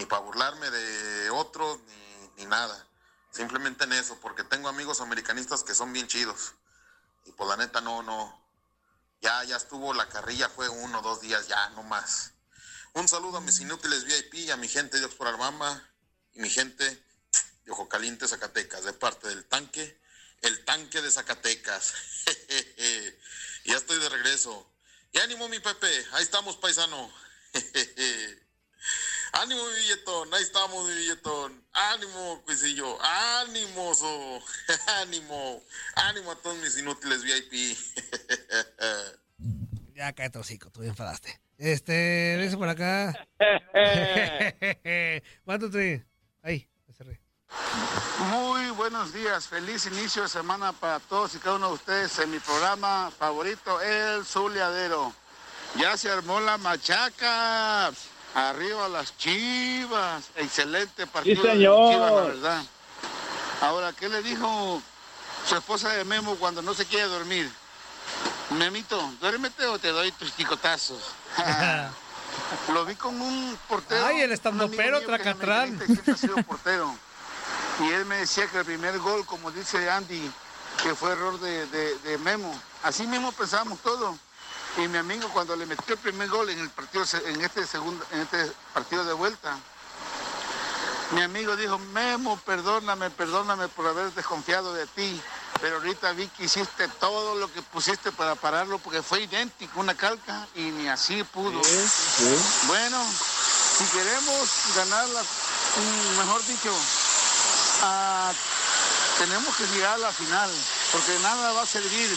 Ni 0.00 0.06
para 0.06 0.22
burlarme 0.22 0.70
de 0.70 1.28
otros, 1.28 1.78
ni, 1.80 2.30
ni 2.38 2.46
nada. 2.46 2.86
Simplemente 3.30 3.84
en 3.84 3.92
eso, 3.92 4.18
porque 4.18 4.42
tengo 4.44 4.70
amigos 4.70 5.02
americanistas 5.02 5.62
que 5.62 5.74
son 5.74 5.92
bien 5.92 6.08
chidos. 6.08 6.54
Y 7.26 7.32
pues 7.32 7.46
la 7.50 7.58
neta 7.58 7.82
no, 7.82 8.02
no. 8.02 8.42
Ya, 9.20 9.44
ya 9.44 9.58
estuvo 9.58 9.92
la 9.92 10.08
carrilla, 10.08 10.48
fue 10.48 10.70
uno, 10.70 11.02
dos 11.02 11.20
días, 11.20 11.48
ya, 11.48 11.68
no 11.70 11.82
más. 11.82 12.32
Un 12.94 13.08
saludo 13.08 13.36
a 13.36 13.40
mis 13.42 13.60
inútiles 13.60 14.04
VIP 14.04 14.50
a 14.50 14.56
mi 14.56 14.68
gente 14.68 14.98
de 14.98 15.04
Oxford 15.04 15.28
Alabama. 15.28 15.86
y 16.32 16.40
mi 16.40 16.48
gente 16.48 16.82
de 17.64 17.70
Ojo 17.70 17.86
Caliente, 17.86 18.26
Zacatecas, 18.26 18.84
de 18.84 18.94
parte 18.94 19.28
del 19.28 19.44
tanque, 19.44 20.00
el 20.40 20.64
tanque 20.64 21.02
de 21.02 21.10
Zacatecas. 21.10 21.92
ya 23.66 23.76
estoy 23.76 23.98
de 23.98 24.08
regreso. 24.08 24.66
Y 25.12 25.18
ánimo, 25.18 25.46
mi 25.50 25.60
Pepe, 25.60 26.06
ahí 26.12 26.22
estamos, 26.22 26.56
paisano. 26.56 27.12
ánimo, 29.32 29.64
mi 29.64 29.74
billetón, 29.74 30.34
ahí 30.34 30.42
estamos, 30.42 30.88
mi 30.88 30.94
billetón. 30.94 31.64
Ánimo, 31.72 32.42
cuisillo, 32.44 32.98
ánimo, 33.02 33.94
so. 33.94 34.40
ánimo, 35.00 35.62
ánimo 35.94 36.32
a 36.32 36.36
todos 36.36 36.58
mis 36.58 36.76
inútiles 36.78 37.22
VIP. 37.22 37.76
Ya 39.94 40.14
cállate, 40.14 40.38
hocico, 40.38 40.70
tú 40.70 40.82
ya 40.82 40.88
enfadaste. 40.88 41.38
Este, 41.58 42.38
dice 42.38 42.56
por 42.56 42.70
acá. 42.70 43.12
¿Cuánto 45.44 45.70
te? 45.70 46.06
Ahí, 46.42 46.66
me 46.86 46.94
cerré. 46.94 47.20
Muy 48.30 48.70
buenos 48.70 49.12
días, 49.12 49.46
feliz 49.46 49.84
inicio 49.84 50.22
de 50.22 50.30
semana 50.30 50.72
para 50.72 51.00
todos 51.00 51.34
y 51.34 51.38
cada 51.38 51.56
uno 51.56 51.68
de 51.68 51.74
ustedes 51.74 52.18
en 52.18 52.30
mi 52.30 52.38
programa 52.38 53.10
favorito, 53.10 53.78
El 53.82 54.24
Zuleadero. 54.24 55.12
Ya 55.76 55.98
se 55.98 56.10
armó 56.10 56.40
la 56.40 56.56
machaca, 56.56 57.92
arriba 58.34 58.88
las 58.88 59.16
chivas, 59.16 60.24
excelente 60.36 61.06
partido 61.06 61.42
de 61.42 61.50
señor. 61.52 61.92
chivas, 61.92 62.12
la 62.12 62.20
verdad. 62.22 62.62
Ahora, 63.62 63.92
¿qué 63.92 64.08
le 64.08 64.22
dijo 64.22 64.80
su 65.48 65.56
esposa 65.56 65.90
de 65.90 66.04
Memo 66.04 66.36
cuando 66.36 66.62
no 66.62 66.74
se 66.74 66.86
quiere 66.86 67.06
dormir? 67.08 67.50
Memito, 68.50 69.00
duérmete 69.20 69.66
o 69.66 69.78
te 69.78 69.88
doy 69.88 70.10
tus 70.12 70.34
chicotazos. 70.36 71.02
Lo 72.72 72.84
vi 72.84 72.94
con 72.94 73.20
un 73.20 73.58
portero. 73.68 74.06
Ay, 74.06 74.20
el 74.22 74.32
estandopero 74.32 75.00
Tracatrán. 75.02 75.78
Siempre 75.86 76.12
ha 76.14 76.16
sido 76.16 76.36
portero. 76.44 76.94
Y 77.80 77.88
él 77.92 78.04
me 78.06 78.16
decía 78.18 78.46
que 78.46 78.58
el 78.58 78.64
primer 78.64 78.98
gol, 78.98 79.24
como 79.26 79.50
dice 79.50 79.90
Andy, 79.90 80.30
que 80.82 80.94
fue 80.94 81.12
error 81.12 81.38
de, 81.40 81.66
de- 81.66 81.98
de 81.98 82.18
Memo. 82.18 82.52
Así 82.82 83.06
mismo 83.06 83.32
pensábamos 83.32 83.78
todo. 83.80 84.16
Y 84.76 84.88
mi 84.88 84.98
amigo 84.98 85.28
cuando 85.32 85.56
le 85.56 85.66
metió 85.66 85.94
el 85.94 86.00
primer 86.00 86.28
gol 86.28 86.48
en 86.50 86.60
el 86.60 86.70
partido, 86.70 87.04
en 87.26 87.40
este 87.40 87.66
segundo, 87.66 88.04
en 88.12 88.20
este 88.20 88.52
partido 88.72 89.04
de 89.04 89.12
vuelta, 89.12 89.58
mi 91.12 91.22
amigo 91.22 91.56
dijo, 91.56 91.78
Memo, 91.78 92.38
perdóname, 92.46 93.10
perdóname 93.10 93.68
por 93.68 93.86
haber 93.86 94.12
desconfiado 94.12 94.72
de 94.74 94.86
ti. 94.86 95.20
Pero 95.60 95.76
ahorita 95.76 96.12
vi 96.12 96.26
que 96.28 96.44
hiciste 96.44 96.88
todo 97.00 97.34
lo 97.34 97.52
que 97.52 97.60
pusiste 97.60 98.12
para 98.12 98.34
pararlo 98.34 98.78
porque 98.78 99.02
fue 99.02 99.22
idéntico, 99.22 99.80
una 99.80 99.94
calca, 99.94 100.46
y 100.54 100.62
ni 100.62 100.88
así 100.88 101.22
pudo. 101.24 101.60
Bueno, 102.66 103.04
si 103.76 103.84
queremos 103.86 104.48
ganar 104.76 105.06
la, 105.08 105.22
mejor 106.18 106.44
dicho, 106.46 106.72
ah, 107.82 108.32
tenemos 109.20 109.54
que 109.56 109.66
llegar 109.66 109.94
a 109.94 109.98
la 109.98 110.12
final, 110.12 110.50
porque 110.92 111.12
nada 111.22 111.52
va 111.52 111.62
a 111.62 111.66
servir 111.66 112.08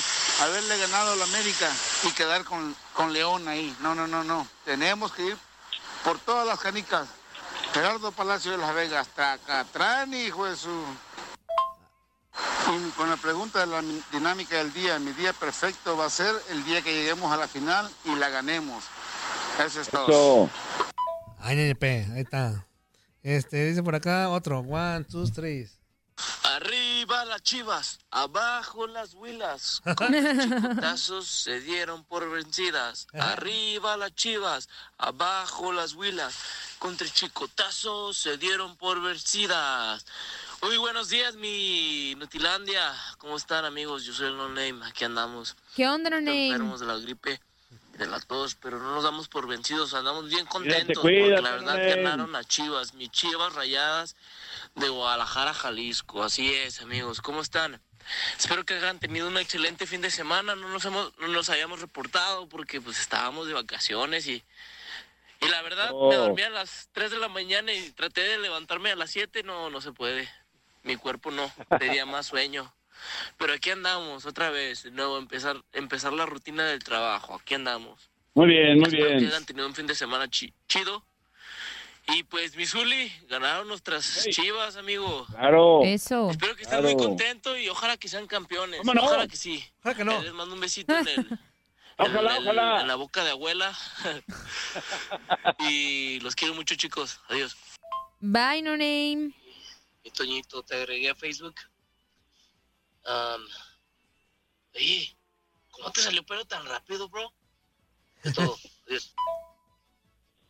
haberle 0.42 0.78
ganado 0.78 1.12
a 1.12 1.16
la 1.18 1.26
América 1.26 1.70
y 2.04 2.12
quedar 2.12 2.44
con, 2.46 2.74
con 2.94 3.12
León 3.12 3.48
ahí. 3.50 3.76
No, 3.82 3.94
no, 3.94 4.08
no, 4.08 4.24
no. 4.24 4.48
Tenemos 4.64 5.12
que 5.12 5.26
ir 5.26 5.38
por 6.04 6.18
todas 6.20 6.48
las 6.48 6.60
canicas. 6.60 7.08
Gerardo 7.74 8.12
Palacio 8.12 8.52
de 8.52 8.58
Las 8.58 8.74
Vegas, 8.74 9.08
Tacatrán, 9.16 10.14
hijo 10.14 10.46
de 10.46 10.56
su... 10.56 10.70
Y 12.72 12.90
con 12.92 13.10
la 13.10 13.18
pregunta 13.18 13.60
de 13.60 13.68
la 13.68 13.82
mi- 13.82 14.02
dinámica 14.12 14.56
del 14.58 14.72
día, 14.74 14.98
mi 14.98 15.12
día 15.12 15.34
perfecto 15.34 15.98
va 15.98 16.06
a 16.06 16.10
ser 16.10 16.34
el 16.50 16.64
día 16.64 16.82
que 16.82 16.94
lleguemos 16.94 17.32
a 17.32 17.38
la 17.38 17.48
final 17.48 17.92
y 18.06 18.16
la 18.16 18.30
ganemos. 18.30 18.84
Eso 19.64 19.82
es 19.82 19.90
todo. 19.90 20.50
Ay, 21.40 21.60
NP, 21.60 21.84
ahí 22.16 22.22
está. 22.22 22.66
Este, 23.22 23.66
dice 23.66 23.84
por 23.84 23.94
acá 23.96 24.30
otro. 24.30 24.60
One, 24.60 25.04
two, 25.04 25.30
three. 25.30 25.70
Arriba 26.54 27.26
las 27.26 27.42
chivas, 27.42 28.00
abajo 28.12 28.86
las 28.86 29.16
huilas. 29.16 29.82
Con 29.96 30.14
chicotazos 30.40 31.28
se 31.28 31.60
dieron 31.62 32.04
por 32.04 32.30
vencidas. 32.30 33.08
Arriba 33.14 33.98
las 33.98 34.14
chivas, 34.14 34.70
abajo 35.00 35.74
las 35.74 35.96
huilas. 35.96 36.36
Contra 36.78 37.08
chicotazos 37.08 38.18
se 38.18 38.38
dieron 38.38 38.76
por 38.76 39.02
vencidas. 39.02 40.06
Muy 40.62 40.78
buenos 40.78 41.10
días, 41.10 41.36
mi 41.38 42.14
Nutilandia. 42.20 42.94
¿Cómo 43.18 43.36
están, 43.36 43.66
amigos? 43.66 44.06
Yo 44.06 44.14
soy 44.14 44.28
el 44.28 44.38
No 44.38 44.48
Name. 44.48 44.86
Aquí 44.86 45.06
andamos. 45.06 45.56
¿Qué 45.76 45.88
onda, 45.88 46.12
no 46.12 46.18
name? 46.18 46.50
Enfermos 46.50 46.82
de 46.82 46.86
la 46.86 46.98
gripe 46.98 47.42
de 47.94 48.08
la 48.08 48.20
tos, 48.20 48.56
pero 48.56 48.80
no 48.80 48.96
nos 48.96 49.04
damos 49.04 49.28
por 49.28 49.48
vencidos. 49.48 49.94
Andamos 49.94 50.30
bien 50.30 50.46
contentos 50.46 50.98
porque 51.02 51.30
la 51.30 51.52
verdad 51.52 51.78
ganaron 51.78 52.32
las 52.32 52.48
chivas. 52.48 52.94
Mis 52.94 53.12
chivas 53.12 53.54
rayadas 53.54 54.16
de 54.76 54.90
Guadalajara, 54.90 55.54
Jalisco. 55.54 56.24
Así 56.24 56.54
es, 56.54 56.82
amigos. 56.82 57.22
¿Cómo 57.22 57.42
están? 57.42 57.82
Espero 58.38 58.66
que 58.66 58.74
hayan 58.74 59.00
tenido 59.00 59.28
un 59.28 59.38
excelente 59.38 59.86
fin 59.86 60.02
de 60.02 60.12
semana. 60.12 60.56
No 60.56 60.70
nos, 60.70 60.84
hemos, 60.86 61.14
no 61.20 61.28
nos 61.28 61.50
hayamos 61.50 61.82
reportado 61.82 62.50
porque 62.50 62.82
pues 62.82 63.00
estábamos 63.00 63.48
de 63.48 63.54
vacaciones 63.54 64.28
y, 64.28 64.44
y 65.40 65.48
la 65.48 65.62
verdad 65.62 65.90
me 65.92 65.96
Oh. 65.96 66.14
dormí 66.14 66.42
a 66.42 66.50
las 66.50 66.90
3 66.94 67.12
de 67.12 67.18
la 67.18 67.30
mañana 67.30 67.72
y 67.74 67.92
traté 67.92 68.22
de 68.22 68.40
levantarme 68.40 68.92
a 68.92 68.96
las 68.96 69.12
7. 69.12 69.44
No, 69.44 69.70
no 69.70 69.82
se 69.82 69.92
puede. 69.92 70.28
Mi 70.82 70.98
cuerpo 70.98 71.32
no, 71.32 71.50
tenía 71.80 72.06
más 72.06 72.26
sueño. 72.26 72.74
Pero 73.38 73.54
aquí 73.54 73.70
andamos 73.70 74.26
otra 74.26 74.50
vez, 74.50 74.84
de 74.84 74.92
nuevo, 74.92 75.18
empezar, 75.18 75.62
empezar 75.74 76.14
la 76.14 76.26
rutina 76.26 76.66
del 76.66 76.84
trabajo. 76.84 77.36
Aquí 77.36 77.54
andamos. 77.56 78.10
Muy 78.36 78.48
bien, 78.48 78.76
muy 78.80 78.84
Espero 78.88 79.08
que 79.10 79.14
bien. 79.16 79.28
hayan 79.28 79.46
tenido 79.46 79.68
un 79.68 79.76
fin 79.76 79.86
de 79.88 79.96
semana 79.96 80.28
chi- 80.30 80.54
chido. 80.68 81.04
Y 82.08 82.24
pues, 82.24 82.56
Misuli, 82.58 83.10
ganaron 83.30 83.68
nuestras 83.68 84.28
chivas, 84.30 84.76
amigo. 84.76 85.26
Claro. 85.28 85.82
Eso. 85.86 86.30
Espero 86.32 86.56
que 86.56 86.64
estén 86.64 86.80
Claro. 86.82 86.96
muy 86.98 87.06
contentos 87.06 87.58
y 87.58 87.70
ojalá 87.70 87.96
que 87.96 88.10
sean 88.10 88.28
campeones. 88.28 88.82
Ojalá 88.86 89.28
que 89.28 89.38
sí. 89.38 89.64
Ojalá 89.80 89.96
que 89.96 90.04
no. 90.04 90.22
Les 90.22 90.34
mando 90.34 90.54
un 90.56 90.60
besito 90.60 90.98
en, 90.98 91.08
el, 91.08 91.40
ojalá. 91.98 92.82
en 92.82 92.88
la 92.88 92.96
boca 92.96 93.24
de 93.24 93.32
abuela. 93.32 93.74
y 95.60 96.20
los 96.22 96.36
quiero 96.36 96.54
mucho, 96.54 96.76
chicos. 96.76 97.20
Adiós. 97.30 97.56
Bye, 98.20 98.62
no 98.62 98.72
name. 98.72 99.32
Mi 100.04 100.12
Toñito, 100.12 100.64
te 100.64 100.76
agregué 100.76 101.10
a 101.10 101.16
Facebook. 101.16 101.56
Oye, 104.76 105.16
¿cómo 105.72 105.92
te 105.92 106.02
salió 106.02 106.26
pelo 106.26 106.46
tan 106.46 106.66
rápido, 106.66 107.10
bro? 107.10 107.34
Es 108.24 108.34
todo. 108.34 108.58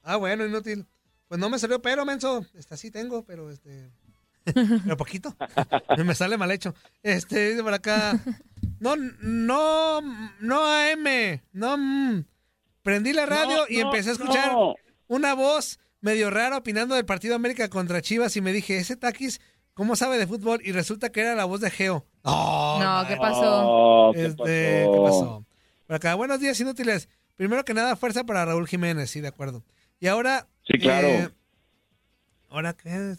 Ah, 0.05 0.17
bueno, 0.17 0.45
inútil. 0.45 0.85
Pues 1.29 1.39
no 1.39 1.49
me 1.49 1.57
salió 1.57 1.81
pero, 1.81 2.03
menso. 2.03 2.45
Esta 2.55 2.75
sí 2.75 2.91
tengo, 2.91 3.25
pero 3.25 3.49
este. 3.49 3.89
Pero 4.83 4.97
poquito. 4.97 5.33
me 5.97 6.13
sale 6.13 6.37
mal 6.37 6.51
hecho. 6.51 6.75
Este, 7.01 7.51
dice 7.51 7.63
por 7.63 7.73
acá. 7.73 8.19
No, 8.81 8.97
no, 8.97 10.01
no 10.41 10.65
AM. 10.65 11.41
No. 11.53 11.77
mm. 11.77 12.25
Prendí 12.81 13.13
la 13.13 13.25
radio 13.25 13.59
No, 13.59 13.65
y 13.69 13.77
no, 13.77 13.85
empecé 13.85 14.09
a 14.09 14.13
escuchar 14.13 14.51
no. 14.51 14.75
una 15.07 15.33
voz 15.33 15.79
medio 16.01 16.29
rara 16.29 16.57
opinando 16.57 16.95
del 16.95 17.05
partido 17.05 17.33
América 17.35 17.69
contra 17.69 18.01
Chivas 18.01 18.35
y 18.35 18.41
me 18.41 18.51
dije, 18.51 18.77
ese 18.77 18.97
Taquis, 18.97 19.39
¿cómo 19.73 19.95
sabe 19.95 20.17
de 20.17 20.27
fútbol? 20.27 20.59
Y 20.65 20.73
resulta 20.73 21.13
que 21.13 21.21
era 21.21 21.33
la 21.33 21.45
voz 21.45 21.61
de 21.61 21.71
Geo. 21.71 22.05
No, 22.23 22.79
No, 22.79 23.07
¿qué 23.07 23.17
pasó? 23.17 23.61
Oh, 23.65 24.11
¿qué 24.13 24.25
Este, 24.25 24.37
pasó? 24.37 24.91
¿qué 24.93 24.99
pasó? 25.03 25.45
Por 25.87 25.95
acá, 25.95 26.15
buenos 26.15 26.39
días, 26.39 26.59
inútiles. 26.59 27.09
Primero 27.35 27.65
que 27.65 27.73
nada, 27.73 27.95
fuerza 27.95 28.23
para 28.23 28.45
Raúl 28.45 28.67
Jiménez, 28.67 29.09
sí, 29.09 29.19
de 29.21 29.27
acuerdo. 29.27 29.63
Y 29.99 30.07
ahora. 30.07 30.47
Sí, 30.65 30.77
claro. 30.79 31.07
eh, 31.07 31.29
ahora, 32.49 32.73
¿qué? 32.73 33.15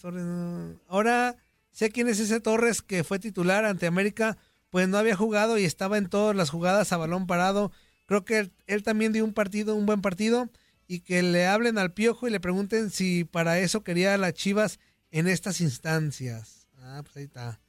Ahora 0.88 1.36
sé 1.70 1.90
quién 1.90 2.08
es 2.08 2.20
ese 2.20 2.40
Torres 2.40 2.80
que 2.82 3.04
fue 3.04 3.18
titular 3.18 3.64
ante 3.64 3.86
América, 3.86 4.38
pues 4.70 4.88
no 4.88 4.96
había 4.96 5.16
jugado 5.16 5.58
y 5.58 5.64
estaba 5.64 5.98
en 5.98 6.08
todas 6.08 6.34
las 6.34 6.50
jugadas 6.50 6.92
a 6.92 6.96
balón 6.96 7.26
parado. 7.26 7.72
Creo 8.06 8.24
que 8.24 8.38
él, 8.38 8.52
él 8.66 8.82
también 8.82 9.12
dio 9.12 9.24
un 9.24 9.34
partido, 9.34 9.74
un 9.74 9.86
buen 9.86 10.00
partido, 10.02 10.48
y 10.86 11.00
que 11.00 11.22
le 11.22 11.46
hablen 11.46 11.78
al 11.78 11.92
piojo 11.92 12.26
y 12.26 12.30
le 12.30 12.40
pregunten 12.40 12.90
si 12.90 13.24
para 13.24 13.58
eso 13.58 13.82
quería 13.82 14.14
a 14.14 14.18
las 14.18 14.34
Chivas 14.34 14.78
en 15.10 15.26
estas 15.28 15.60
instancias. 15.60 16.68
Ah, 16.80 17.00
pues 17.02 17.16
ahí 17.16 17.24
está. 17.24 17.60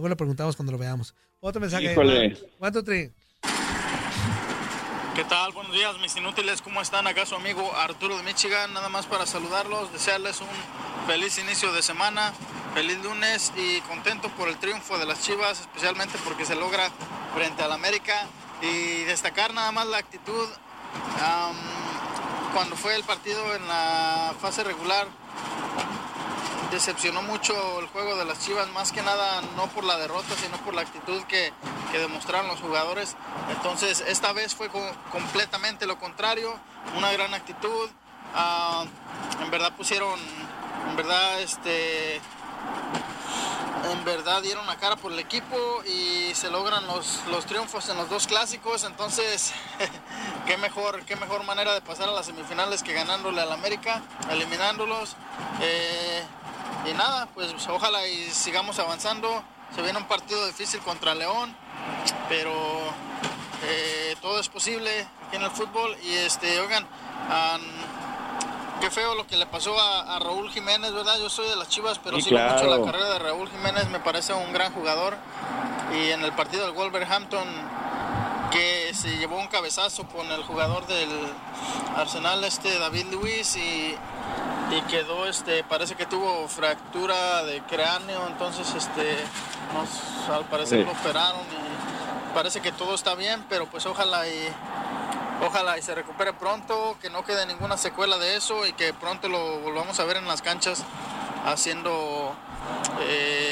Luego 0.00 0.08
le 0.08 0.16
preguntamos 0.16 0.56
cuando 0.56 0.72
lo 0.72 0.78
veamos. 0.78 1.14
Otro 1.40 1.60
mensaje. 1.60 1.92
Híjole. 1.92 2.34
¿Cuánto 2.58 2.82
tri? 2.82 3.12
¿Qué 5.14 5.24
tal? 5.24 5.52
Buenos 5.52 5.74
días, 5.74 5.98
mis 6.00 6.16
inútiles. 6.16 6.62
¿Cómo 6.62 6.80
están? 6.80 7.06
Acá 7.06 7.26
su 7.26 7.34
amigo 7.34 7.70
Arturo 7.76 8.16
de 8.16 8.22
Michigan. 8.22 8.72
Nada 8.72 8.88
más 8.88 9.04
para 9.04 9.26
saludarlos, 9.26 9.92
desearles 9.92 10.40
un 10.40 10.48
feliz 11.06 11.36
inicio 11.38 11.70
de 11.74 11.82
semana, 11.82 12.32
feliz 12.72 12.96
lunes 13.04 13.52
y 13.58 13.82
contento 13.82 14.30
por 14.30 14.48
el 14.48 14.56
triunfo 14.56 14.96
de 14.96 15.04
las 15.04 15.20
Chivas, 15.20 15.60
especialmente 15.60 16.16
porque 16.24 16.46
se 16.46 16.54
logra 16.54 16.90
frente 17.34 17.62
al 17.62 17.72
América. 17.72 18.26
Y 18.62 19.02
destacar 19.02 19.52
nada 19.52 19.70
más 19.70 19.86
la 19.86 19.98
actitud 19.98 20.48
cuando 22.54 22.74
fue 22.74 22.96
el 22.96 23.04
partido 23.04 23.54
en 23.54 23.68
la 23.68 24.32
fase 24.40 24.64
regular. 24.64 25.08
Decepcionó 26.70 27.20
mucho 27.22 27.80
el 27.80 27.86
juego 27.88 28.14
de 28.16 28.24
las 28.24 28.38
Chivas, 28.40 28.68
más 28.70 28.92
que 28.92 29.02
nada 29.02 29.40
no 29.56 29.66
por 29.68 29.82
la 29.84 29.96
derrota, 29.98 30.34
sino 30.40 30.56
por 30.58 30.74
la 30.74 30.82
actitud 30.82 31.22
que, 31.24 31.52
que 31.90 31.98
demostraron 31.98 32.46
los 32.48 32.60
jugadores. 32.60 33.16
Entonces, 33.50 34.04
esta 34.06 34.32
vez 34.32 34.54
fue 34.54 34.68
co- 34.68 34.92
completamente 35.10 35.86
lo 35.86 35.98
contrario, 35.98 36.54
una 36.96 37.10
gran 37.12 37.34
actitud. 37.34 37.90
Ah, 38.34 38.84
en 39.42 39.50
verdad 39.50 39.72
pusieron 39.76 40.18
En 40.88 40.96
verdad, 40.96 41.40
este, 41.40 42.16
en 43.92 44.04
verdad 44.04 44.40
dieron 44.42 44.66
la 44.66 44.76
cara 44.76 44.96
por 44.96 45.12
el 45.12 45.18
equipo 45.18 45.82
y 45.84 46.32
se 46.34 46.50
logran 46.50 46.86
los, 46.86 47.20
los 47.30 47.44
triunfos 47.46 47.88
en 47.88 47.96
los 47.96 48.08
dos 48.08 48.26
clásicos. 48.26 48.84
Entonces, 48.84 49.52
qué 50.46 50.56
mejor, 50.56 51.02
qué 51.04 51.16
mejor 51.16 51.42
manera 51.44 51.72
de 51.74 51.80
pasar 51.80 52.08
a 52.08 52.12
las 52.12 52.26
semifinales 52.26 52.82
que 52.82 52.92
ganándole 52.92 53.40
al 53.40 53.52
América, 53.52 54.02
eliminándolos. 54.30 55.16
Eh, 55.60 56.22
y 56.88 56.92
nada, 56.94 57.26
pues 57.34 57.52
ojalá 57.68 58.06
y 58.06 58.30
sigamos 58.30 58.78
avanzando. 58.78 59.42
Se 59.74 59.82
viene 59.82 59.98
un 59.98 60.06
partido 60.06 60.44
difícil 60.46 60.80
contra 60.80 61.14
León, 61.14 61.54
pero 62.28 62.52
eh, 63.64 64.16
todo 64.20 64.40
es 64.40 64.48
posible 64.48 65.06
aquí 65.28 65.36
en 65.36 65.42
el 65.42 65.50
fútbol. 65.50 65.96
Y 66.02 66.12
este, 66.14 66.58
oigan, 66.60 66.84
an- 67.30 67.60
qué 68.80 68.90
feo 68.90 69.14
lo 69.14 69.26
que 69.26 69.36
le 69.36 69.46
pasó 69.46 69.78
a, 69.78 70.16
a 70.16 70.18
Raúl 70.18 70.50
Jiménez, 70.50 70.92
¿verdad? 70.92 71.18
Yo 71.18 71.28
soy 71.30 71.48
de 71.48 71.56
las 71.56 71.68
Chivas, 71.68 71.98
pero 72.00 72.16
Sí, 72.16 72.22
sigo 72.22 72.38
mucho 72.40 72.64
claro. 72.64 72.78
la 72.78 72.84
carrera 72.92 73.10
de 73.10 73.18
Raúl 73.20 73.48
Jiménez, 73.50 73.88
me 73.90 74.00
parece 74.00 74.32
un 74.32 74.52
gran 74.52 74.72
jugador. 74.72 75.16
Y 75.94 76.10
en 76.10 76.22
el 76.24 76.32
partido 76.32 76.64
del 76.66 76.72
Wolverhampton, 76.74 77.46
que 78.50 78.92
se 78.94 79.16
llevó 79.18 79.38
un 79.38 79.46
cabezazo 79.48 80.06
con 80.06 80.30
el 80.30 80.42
jugador 80.42 80.86
del 80.86 81.08
Arsenal, 81.96 82.42
este 82.44 82.78
David 82.78 83.06
Luis, 83.12 83.56
y, 83.56 83.94
y 84.70 84.82
quedó, 84.88 85.26
este, 85.26 85.64
parece 85.64 85.94
que 85.94 86.06
tuvo 86.06 86.48
fractura 86.48 87.44
de 87.44 87.60
cráneo, 87.62 88.26
entonces, 88.26 88.72
este, 88.74 89.16
nos, 89.74 90.28
al 90.28 90.44
parecer 90.46 90.80
Sí. 90.80 90.84
lo 90.84 90.92
operaron 90.92 91.40
y 91.42 92.34
parece 92.34 92.60
que 92.60 92.72
todo 92.72 92.94
está 92.94 93.14
bien, 93.14 93.44
pero 93.48 93.66
pues 93.66 93.86
ojalá 93.86 94.26
y 94.28 94.48
Ojalá 95.42 95.78
y 95.78 95.80
se 95.82 95.94
recupere 95.94 96.34
pronto, 96.34 96.98
que 97.00 97.08
no 97.08 97.24
quede 97.24 97.46
ninguna 97.46 97.78
secuela 97.78 98.18
de 98.18 98.36
eso 98.36 98.66
y 98.66 98.74
que 98.74 98.92
pronto 98.92 99.26
lo 99.26 99.60
volvamos 99.60 99.98
a 99.98 100.04
ver 100.04 100.18
en 100.18 100.28
las 100.28 100.42
canchas 100.42 100.84
haciendo 101.46 102.34
eh, 103.00 103.49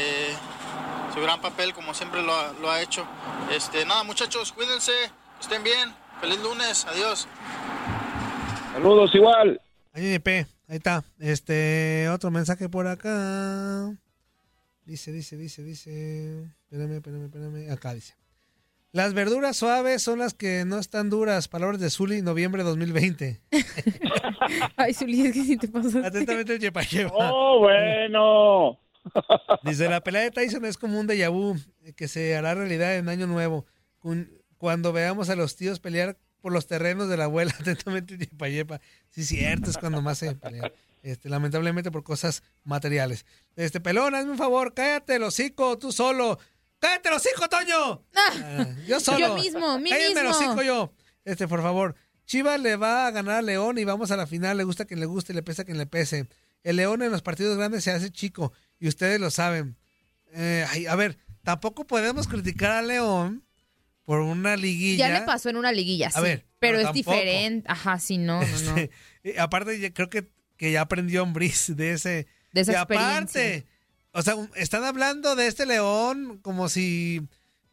su 1.18 1.24
gran 1.24 1.40
papel 1.40 1.74
como 1.74 1.94
siempre 1.94 2.22
lo 2.22 2.32
ha, 2.32 2.52
lo 2.60 2.70
ha 2.70 2.80
hecho. 2.80 3.04
Este, 3.52 3.84
nada, 3.84 4.04
muchachos, 4.04 4.52
cuídense, 4.52 4.92
estén 5.40 5.64
bien. 5.64 5.92
Feliz 6.20 6.38
lunes, 6.40 6.84
adiós. 6.86 7.26
Saludos 8.72 9.14
igual. 9.14 9.60
Ahí 9.92 10.20
ahí 10.24 10.46
está. 10.68 11.04
Este, 11.18 12.08
otro 12.10 12.30
mensaje 12.30 12.68
por 12.68 12.86
acá. 12.86 13.92
Dice, 14.84 15.12
dice, 15.12 15.36
dice, 15.36 15.62
dice. 15.62 16.44
Espérame, 16.70 16.96
espérame, 16.96 17.24
espérame. 17.24 17.72
Acá 17.72 17.94
dice. 17.94 18.14
Las 18.92 19.12
verduras 19.12 19.56
suaves 19.56 20.02
son 20.02 20.20
las 20.20 20.34
que 20.34 20.64
no 20.64 20.78
están 20.78 21.10
duras. 21.10 21.48
Palabras 21.48 21.80
de 21.80 21.90
Zuli, 21.90 22.22
noviembre 22.22 22.62
2020. 22.62 23.40
Ay, 24.76 24.94
Zuli, 24.94 25.26
es 25.26 25.32
que 25.32 25.44
si 25.44 25.56
te 25.56 25.68
pasas. 25.68 25.96
Atentamente 25.96 26.54
el 26.54 26.60
Yepa 26.60 26.82
Yepa. 26.82 27.32
Oh, 27.32 27.58
bueno. 27.60 28.78
Dice, 29.62 29.88
la 29.88 30.00
pelea 30.02 30.22
de 30.22 30.30
Tyson 30.30 30.64
es 30.64 30.76
como 30.76 30.98
un 30.98 31.06
déjà 31.08 31.30
vu 31.30 31.56
eh, 31.82 31.92
que 31.92 32.08
se 32.08 32.36
hará 32.36 32.54
realidad 32.54 32.96
en 32.96 33.08
Año 33.08 33.26
Nuevo. 33.26 33.66
Cuando 34.58 34.92
veamos 34.92 35.28
a 35.28 35.36
los 35.36 35.56
tíos 35.56 35.80
pelear 35.80 36.16
por 36.40 36.52
los 36.52 36.66
terrenos 36.66 37.08
de 37.08 37.16
la 37.16 37.24
abuela, 37.24 37.54
atentamente 37.60 38.14
el 38.14 38.20
Yepa 38.20 38.48
Yepa. 38.48 38.80
Sí, 39.10 39.24
cierto, 39.24 39.70
es 39.70 39.78
cuando 39.78 40.02
más 40.02 40.18
se 40.18 40.34
pelean. 40.34 40.72
Este, 41.02 41.28
lamentablemente 41.28 41.90
por 41.90 42.02
cosas 42.02 42.42
materiales. 42.64 43.24
Este, 43.56 43.80
pelón, 43.80 44.14
hazme 44.14 44.32
un 44.32 44.38
favor, 44.38 44.74
cállate 44.74 45.16
el 45.16 45.22
hocico, 45.22 45.78
tú 45.78 45.92
solo. 45.92 46.38
¡Cállate 46.80 47.08
el 47.08 47.14
hocico, 47.16 47.48
Toño! 47.48 48.04
Ah, 48.14 48.66
yo 48.86 49.00
solo. 49.00 49.18
Yo 49.18 49.34
mismo, 49.36 49.78
mí 49.78 49.90
Cállate 49.90 50.20
el 50.20 50.26
mismo. 50.26 50.30
hocico 50.30 50.62
yo. 50.62 50.92
Este, 51.24 51.48
por 51.48 51.62
favor. 51.62 51.94
Chivas 52.24 52.60
le 52.60 52.76
va 52.76 53.06
a 53.06 53.10
ganar 53.10 53.36
a 53.36 53.42
León 53.42 53.78
y 53.78 53.84
vamos 53.84 54.10
a 54.10 54.16
la 54.16 54.26
final. 54.26 54.56
Le 54.58 54.64
gusta 54.64 54.84
quien 54.84 55.00
le 55.00 55.06
guste 55.06 55.32
y 55.32 55.36
le 55.36 55.42
pesa 55.42 55.62
a 55.62 55.64
quien 55.64 55.78
le 55.78 55.86
pese. 55.86 56.28
El 56.62 56.76
León 56.76 57.02
en 57.02 57.10
los 57.10 57.22
partidos 57.22 57.56
grandes 57.56 57.84
se 57.84 57.90
hace 57.90 58.10
chico 58.10 58.52
y 58.78 58.88
ustedes 58.88 59.20
lo 59.20 59.30
saben. 59.30 59.76
Eh, 60.32 60.64
ay, 60.68 60.86
a 60.86 60.94
ver, 60.94 61.18
tampoco 61.42 61.86
podemos 61.86 62.28
criticar 62.28 62.72
a 62.72 62.82
León 62.82 63.44
por 64.04 64.20
una 64.20 64.56
liguilla. 64.56 65.08
Ya 65.08 65.20
le 65.20 65.26
pasó 65.26 65.48
en 65.50 65.56
una 65.56 65.72
liguilla, 65.72 66.10
sí. 66.10 66.18
A 66.18 66.20
ver, 66.20 66.46
pero, 66.58 66.76
pero 66.76 66.78
es 66.78 66.84
tampoco. 66.84 67.16
diferente. 67.16 67.70
Ajá, 67.70 67.98
sí, 67.98 68.18
no, 68.18 68.40
no, 68.40 68.60
no. 68.62 68.76
Este, 69.22 69.40
aparte, 69.40 69.92
creo 69.92 70.08
que, 70.08 70.30
que 70.56 70.72
ya 70.72 70.82
aprendió 70.82 71.22
Ambris 71.22 71.76
de 71.76 71.92
ese. 71.92 72.26
De 72.52 72.62
esa 72.62 72.72
y 72.72 72.74
aparte, 72.76 73.66
o 74.12 74.22
sea, 74.22 74.34
están 74.56 74.84
hablando 74.84 75.36
de 75.36 75.46
este 75.46 75.66
León 75.66 76.38
como 76.42 76.68
si 76.68 77.28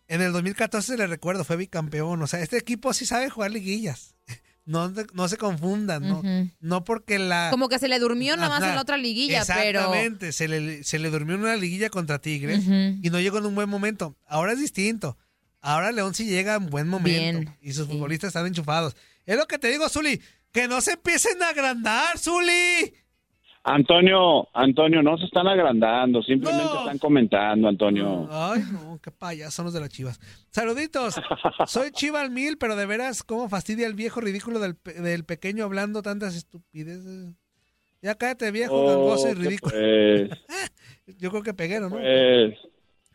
en 0.07 0.21
el 0.21 0.33
2014 0.33 0.97
le 0.97 1.07
recuerdo, 1.07 1.43
fue 1.43 1.55
bicampeón. 1.55 2.21
O 2.21 2.27
sea, 2.27 2.41
este 2.41 2.57
equipo 2.57 2.93
sí 2.93 3.05
sabe 3.05 3.29
jugar 3.29 3.51
liguillas. 3.51 4.15
No, 4.65 4.91
no 5.13 5.27
se 5.27 5.37
confundan, 5.37 6.07
¿no? 6.07 6.23
No 6.59 6.83
porque 6.83 7.19
la. 7.19 7.49
Como 7.51 7.69
que 7.69 7.77
se 7.77 7.87
le 7.87 7.99
durmió 7.99 8.35
nada 8.35 8.49
más 8.49 8.63
en 8.63 8.75
la 8.75 8.81
otra 8.81 8.97
liguilla, 8.97 9.43
pero. 9.45 9.79
Exactamente, 9.79 10.31
se, 10.31 10.47
le, 10.47 10.83
se 10.83 10.97
le 10.97 11.11
durmió 11.11 11.35
en 11.35 11.41
una 11.41 11.55
liguilla 11.55 11.89
contra 11.89 12.19
Tigres 12.19 12.63
y 12.65 13.09
no 13.11 13.19
llegó 13.19 13.37
en 13.37 13.45
un 13.45 13.55
buen 13.55 13.69
momento. 13.69 14.17
Ahora 14.25 14.53
es 14.53 14.59
distinto. 14.59 15.17
Ahora 15.61 15.91
León 15.91 16.13
sí 16.13 16.25
llega 16.25 16.55
en 16.55 16.67
buen 16.67 16.87
momento 16.87 17.39
Bien, 17.39 17.57
y 17.59 17.73
sus 17.73 17.87
futbolistas 17.87 18.27
están 18.27 18.45
enchufados. 18.45 18.95
Es 19.25 19.35
lo 19.35 19.47
que 19.47 19.57
te 19.57 19.67
digo, 19.69 19.89
Zuli, 19.89 20.21
que 20.51 20.67
no 20.67 20.79
se 20.81 20.93
empiecen 20.93 21.41
a 21.41 21.49
agrandar, 21.49 22.19
Zuli. 22.19 22.93
Antonio, 23.67 24.47
Antonio, 24.53 25.01
no 25.01 25.17
se 25.17 25.25
están 25.25 25.47
agrandando, 25.47 26.21
simplemente 26.21 26.65
están 26.77 26.99
comentando, 26.99 27.67
Antonio. 27.67 28.29
Ay, 28.31 28.61
no, 28.71 28.99
qué 29.01 29.09
los 29.63 29.73
de 29.73 29.79
las 29.79 29.89
chivas. 29.89 30.19
Saluditos. 30.51 31.15
Soy 31.65 31.89
Chiva 31.89 32.21
al 32.21 32.29
mil, 32.29 32.59
pero 32.59 32.75
de 32.75 32.85
veras, 32.85 33.23
¿cómo 33.23 33.49
fastidia 33.49 33.87
el 33.87 33.95
viejo 33.95 34.21
ridículo 34.21 34.59
del, 34.59 34.77
del 34.83 35.25
pequeño 35.25 35.63
hablando 35.65 36.03
tantas 36.03 36.35
estupideces? 36.35 37.33
Ya 38.03 38.13
cállate, 38.13 38.51
viejo, 38.51 38.75
Oh, 38.75 38.87
gangoso 38.87 39.29
y 39.31 39.33
¿qué 39.33 39.39
ridículo. 39.39 39.73
pues? 39.73 40.29
Yo 41.17 41.31
creo 41.31 41.41
que 41.41 41.55
peguero, 41.55 41.89
¿no? 41.89 41.95
Pues. 41.95 42.53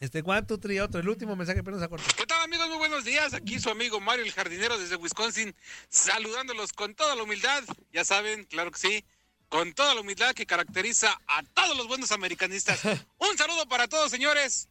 Este, 0.01 0.23
Juan, 0.23 0.49
tú, 0.49 0.59
tri, 0.59 0.81
otro. 0.81 1.01
El 1.01 1.09
último 1.09 1.37
mensaje, 1.37 1.63
pero 1.63 1.77
no 1.77 1.79
se 1.79 1.85
acorta. 1.85 2.07
¿Qué 2.17 2.27
tal 2.27 2.43
amigos? 2.43 2.67
Muy 2.71 2.79
buenos 2.79 3.05
días. 3.05 3.35
Aquí 3.35 3.61
su 3.61 3.71
amigo 3.71 4.01
Mario 4.01 4.25
el 4.25 4.33
jardinero 4.33 4.77
desde 4.79 4.97
Wisconsin, 4.97 5.55
saludándolos 5.89 6.73
con 6.73 6.97
toda 6.97 7.15
la 7.15 7.23
humildad. 7.23 7.63
Ya 7.93 8.05
saben, 8.05 8.43
claro 8.47 8.73
que 8.73 8.79
sí, 8.79 9.05
con 9.51 9.75
toda 9.75 9.95
la 9.95 10.01
humildad 10.01 10.33
que 10.35 10.47
caracteriza 10.47 11.21
a 11.27 11.43
todos 11.43 11.77
los 11.77 11.87
buenos 11.89 12.13
americanistas. 12.13 12.81
Un 13.19 13.37
saludo 13.37 13.67
para 13.69 13.87
todos, 13.89 14.11
señores. 14.11 14.69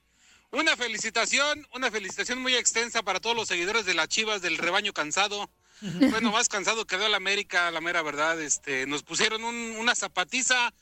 Una 0.51 0.75
felicitación, 0.75 1.67
una 1.75 1.91
felicitación 1.91 2.41
muy 2.41 2.55
extensa 2.55 3.03
para 3.03 3.19
todos 3.19 3.35
los 3.35 3.47
seguidores 3.47 3.85
de 3.85 3.93
las 3.93 4.07
Chivas 4.07 4.41
del 4.41 4.57
rebaño 4.57 4.91
cansado. 4.93 5.51
Bueno, 5.81 6.31
más 6.33 6.49
cansado 6.49 6.85
quedó 6.85 7.05
el 7.05 7.13
América, 7.13 7.71
la 7.71 7.79
mera 7.79 8.01
verdad. 8.01 8.41
Este, 8.41 8.85
nos 8.87 9.03
pusieron 9.03 9.45
un- 9.45 9.77
una 9.77 9.95
zapatiza, 9.95 10.73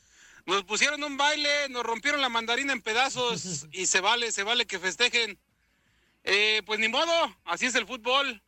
nos 0.48 0.64
pusieron 0.64 1.04
un 1.04 1.18
baile, 1.18 1.70
nos 1.70 1.84
rompieron 1.84 2.20
la 2.22 2.30
mandarina 2.30 2.74
en 2.74 2.82
pedazos 2.82 3.68
y 3.72 3.86
se 3.86 4.00
vale, 4.00 4.32
se 4.32 4.42
vale 4.44 4.66
que 4.66 4.80
festejen. 4.80 5.38
Eh, 6.24 6.64
pues 6.66 6.80
ni 6.80 6.88
modo, 6.88 7.38
así 7.46 7.66
es 7.68 7.76
el 7.76 7.86
fútbol. 7.86 8.42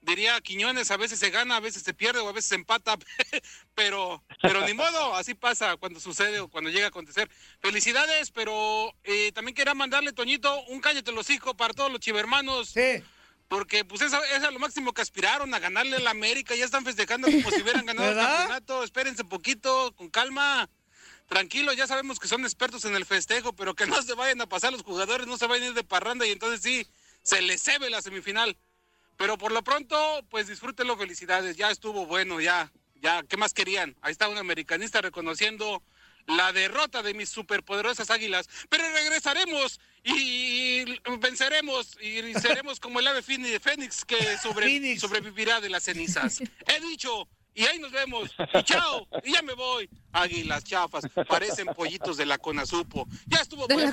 Diría 0.00 0.40
Quiñones, 0.40 0.90
a 0.90 0.96
veces 0.96 1.18
se 1.18 1.30
gana, 1.30 1.56
a 1.56 1.60
veces 1.60 1.82
se 1.82 1.92
pierde 1.92 2.20
o 2.20 2.28
a 2.28 2.32
veces 2.32 2.48
se 2.50 2.54
empata, 2.54 2.96
pero, 3.74 4.22
pero 4.40 4.64
ni 4.64 4.72
modo, 4.72 5.14
así 5.16 5.34
pasa 5.34 5.76
cuando 5.76 5.98
sucede 5.98 6.40
o 6.40 6.48
cuando 6.48 6.70
llega 6.70 6.86
a 6.86 6.88
acontecer. 6.88 7.28
Felicidades, 7.60 8.30
pero 8.30 8.94
eh, 9.04 9.32
también 9.32 9.54
quería 9.54 9.74
mandarle, 9.74 10.12
Toñito, 10.12 10.62
un 10.66 10.80
cállate 10.80 11.12
los 11.12 11.30
hijos 11.30 11.54
para 11.54 11.74
todos 11.74 11.90
los 11.90 12.00
chivermanos. 12.00 12.70
Sí. 12.70 13.02
Porque 13.48 13.84
pues 13.84 14.02
esa 14.02 14.20
es 14.36 14.44
a 14.44 14.50
lo 14.50 14.58
máximo 14.58 14.92
que 14.92 15.00
aspiraron 15.00 15.52
a 15.54 15.58
ganarle 15.58 15.96
a 15.96 16.00
la 16.00 16.10
América, 16.10 16.54
ya 16.54 16.66
están 16.66 16.84
festejando 16.84 17.28
como 17.30 17.50
si 17.50 17.62
hubieran 17.62 17.86
ganado 17.86 18.10
el 18.10 18.16
campeonato. 18.16 18.84
Espérense 18.84 19.24
poquito, 19.24 19.94
con 19.96 20.10
calma. 20.10 20.68
Tranquilo, 21.28 21.72
ya 21.72 21.86
sabemos 21.86 22.18
que 22.18 22.28
son 22.28 22.42
expertos 22.44 22.84
en 22.84 22.94
el 22.94 23.04
festejo, 23.04 23.54
pero 23.54 23.74
que 23.74 23.86
no 23.86 24.00
se 24.02 24.14
vayan 24.14 24.40
a 24.40 24.48
pasar 24.48 24.72
los 24.72 24.82
jugadores, 24.82 25.26
no 25.26 25.36
se 25.36 25.46
vayan 25.46 25.64
a 25.64 25.68
ir 25.68 25.74
de 25.74 25.84
parranda 25.84 26.26
y 26.26 26.30
entonces 26.30 26.62
sí, 26.62 26.86
se 27.22 27.42
les 27.42 27.62
cebe 27.62 27.90
la 27.90 28.00
semifinal. 28.00 28.56
Pero 29.18 29.36
por 29.36 29.52
lo 29.52 29.62
pronto, 29.62 30.24
pues 30.30 30.46
disfrútenlo, 30.46 30.96
felicidades, 30.96 31.56
ya 31.56 31.70
estuvo 31.70 32.06
bueno, 32.06 32.40
ya, 32.40 32.72
ya, 33.02 33.22
¿qué 33.24 33.36
más 33.36 33.52
querían? 33.52 33.94
Ahí 34.00 34.12
está 34.12 34.28
un 34.28 34.38
americanista 34.38 35.00
reconociendo 35.02 35.82
la 36.26 36.52
derrota 36.52 37.02
de 37.02 37.14
mis 37.14 37.28
superpoderosas 37.28 38.10
águilas, 38.10 38.48
pero 38.68 38.84
regresaremos 38.92 39.80
y 40.04 40.84
venceremos 41.20 41.98
y 42.00 42.32
seremos 42.34 42.78
como 42.80 43.00
el 43.00 43.06
ave 43.08 43.22
Fénix 43.22 44.04
que 44.04 44.36
sobre- 44.38 44.98
sobrevivirá 44.98 45.60
de 45.60 45.70
las 45.70 45.82
cenizas. 45.84 46.40
He 46.66 46.80
dicho, 46.80 47.26
y 47.54 47.64
ahí 47.64 47.78
nos 47.80 47.90
vemos, 47.90 48.30
y 48.54 48.62
chao, 48.62 49.08
y 49.24 49.32
ya 49.32 49.42
me 49.42 49.54
voy. 49.54 49.88
Águilas 50.12 50.62
chafas, 50.64 51.04
parecen 51.26 51.66
pollitos 51.74 52.16
de 52.18 52.26
la 52.26 52.38
Conasupo. 52.38 53.08
Ya 53.26 53.38
estuvo 53.38 53.66
De 53.66 53.76
la 53.76 53.92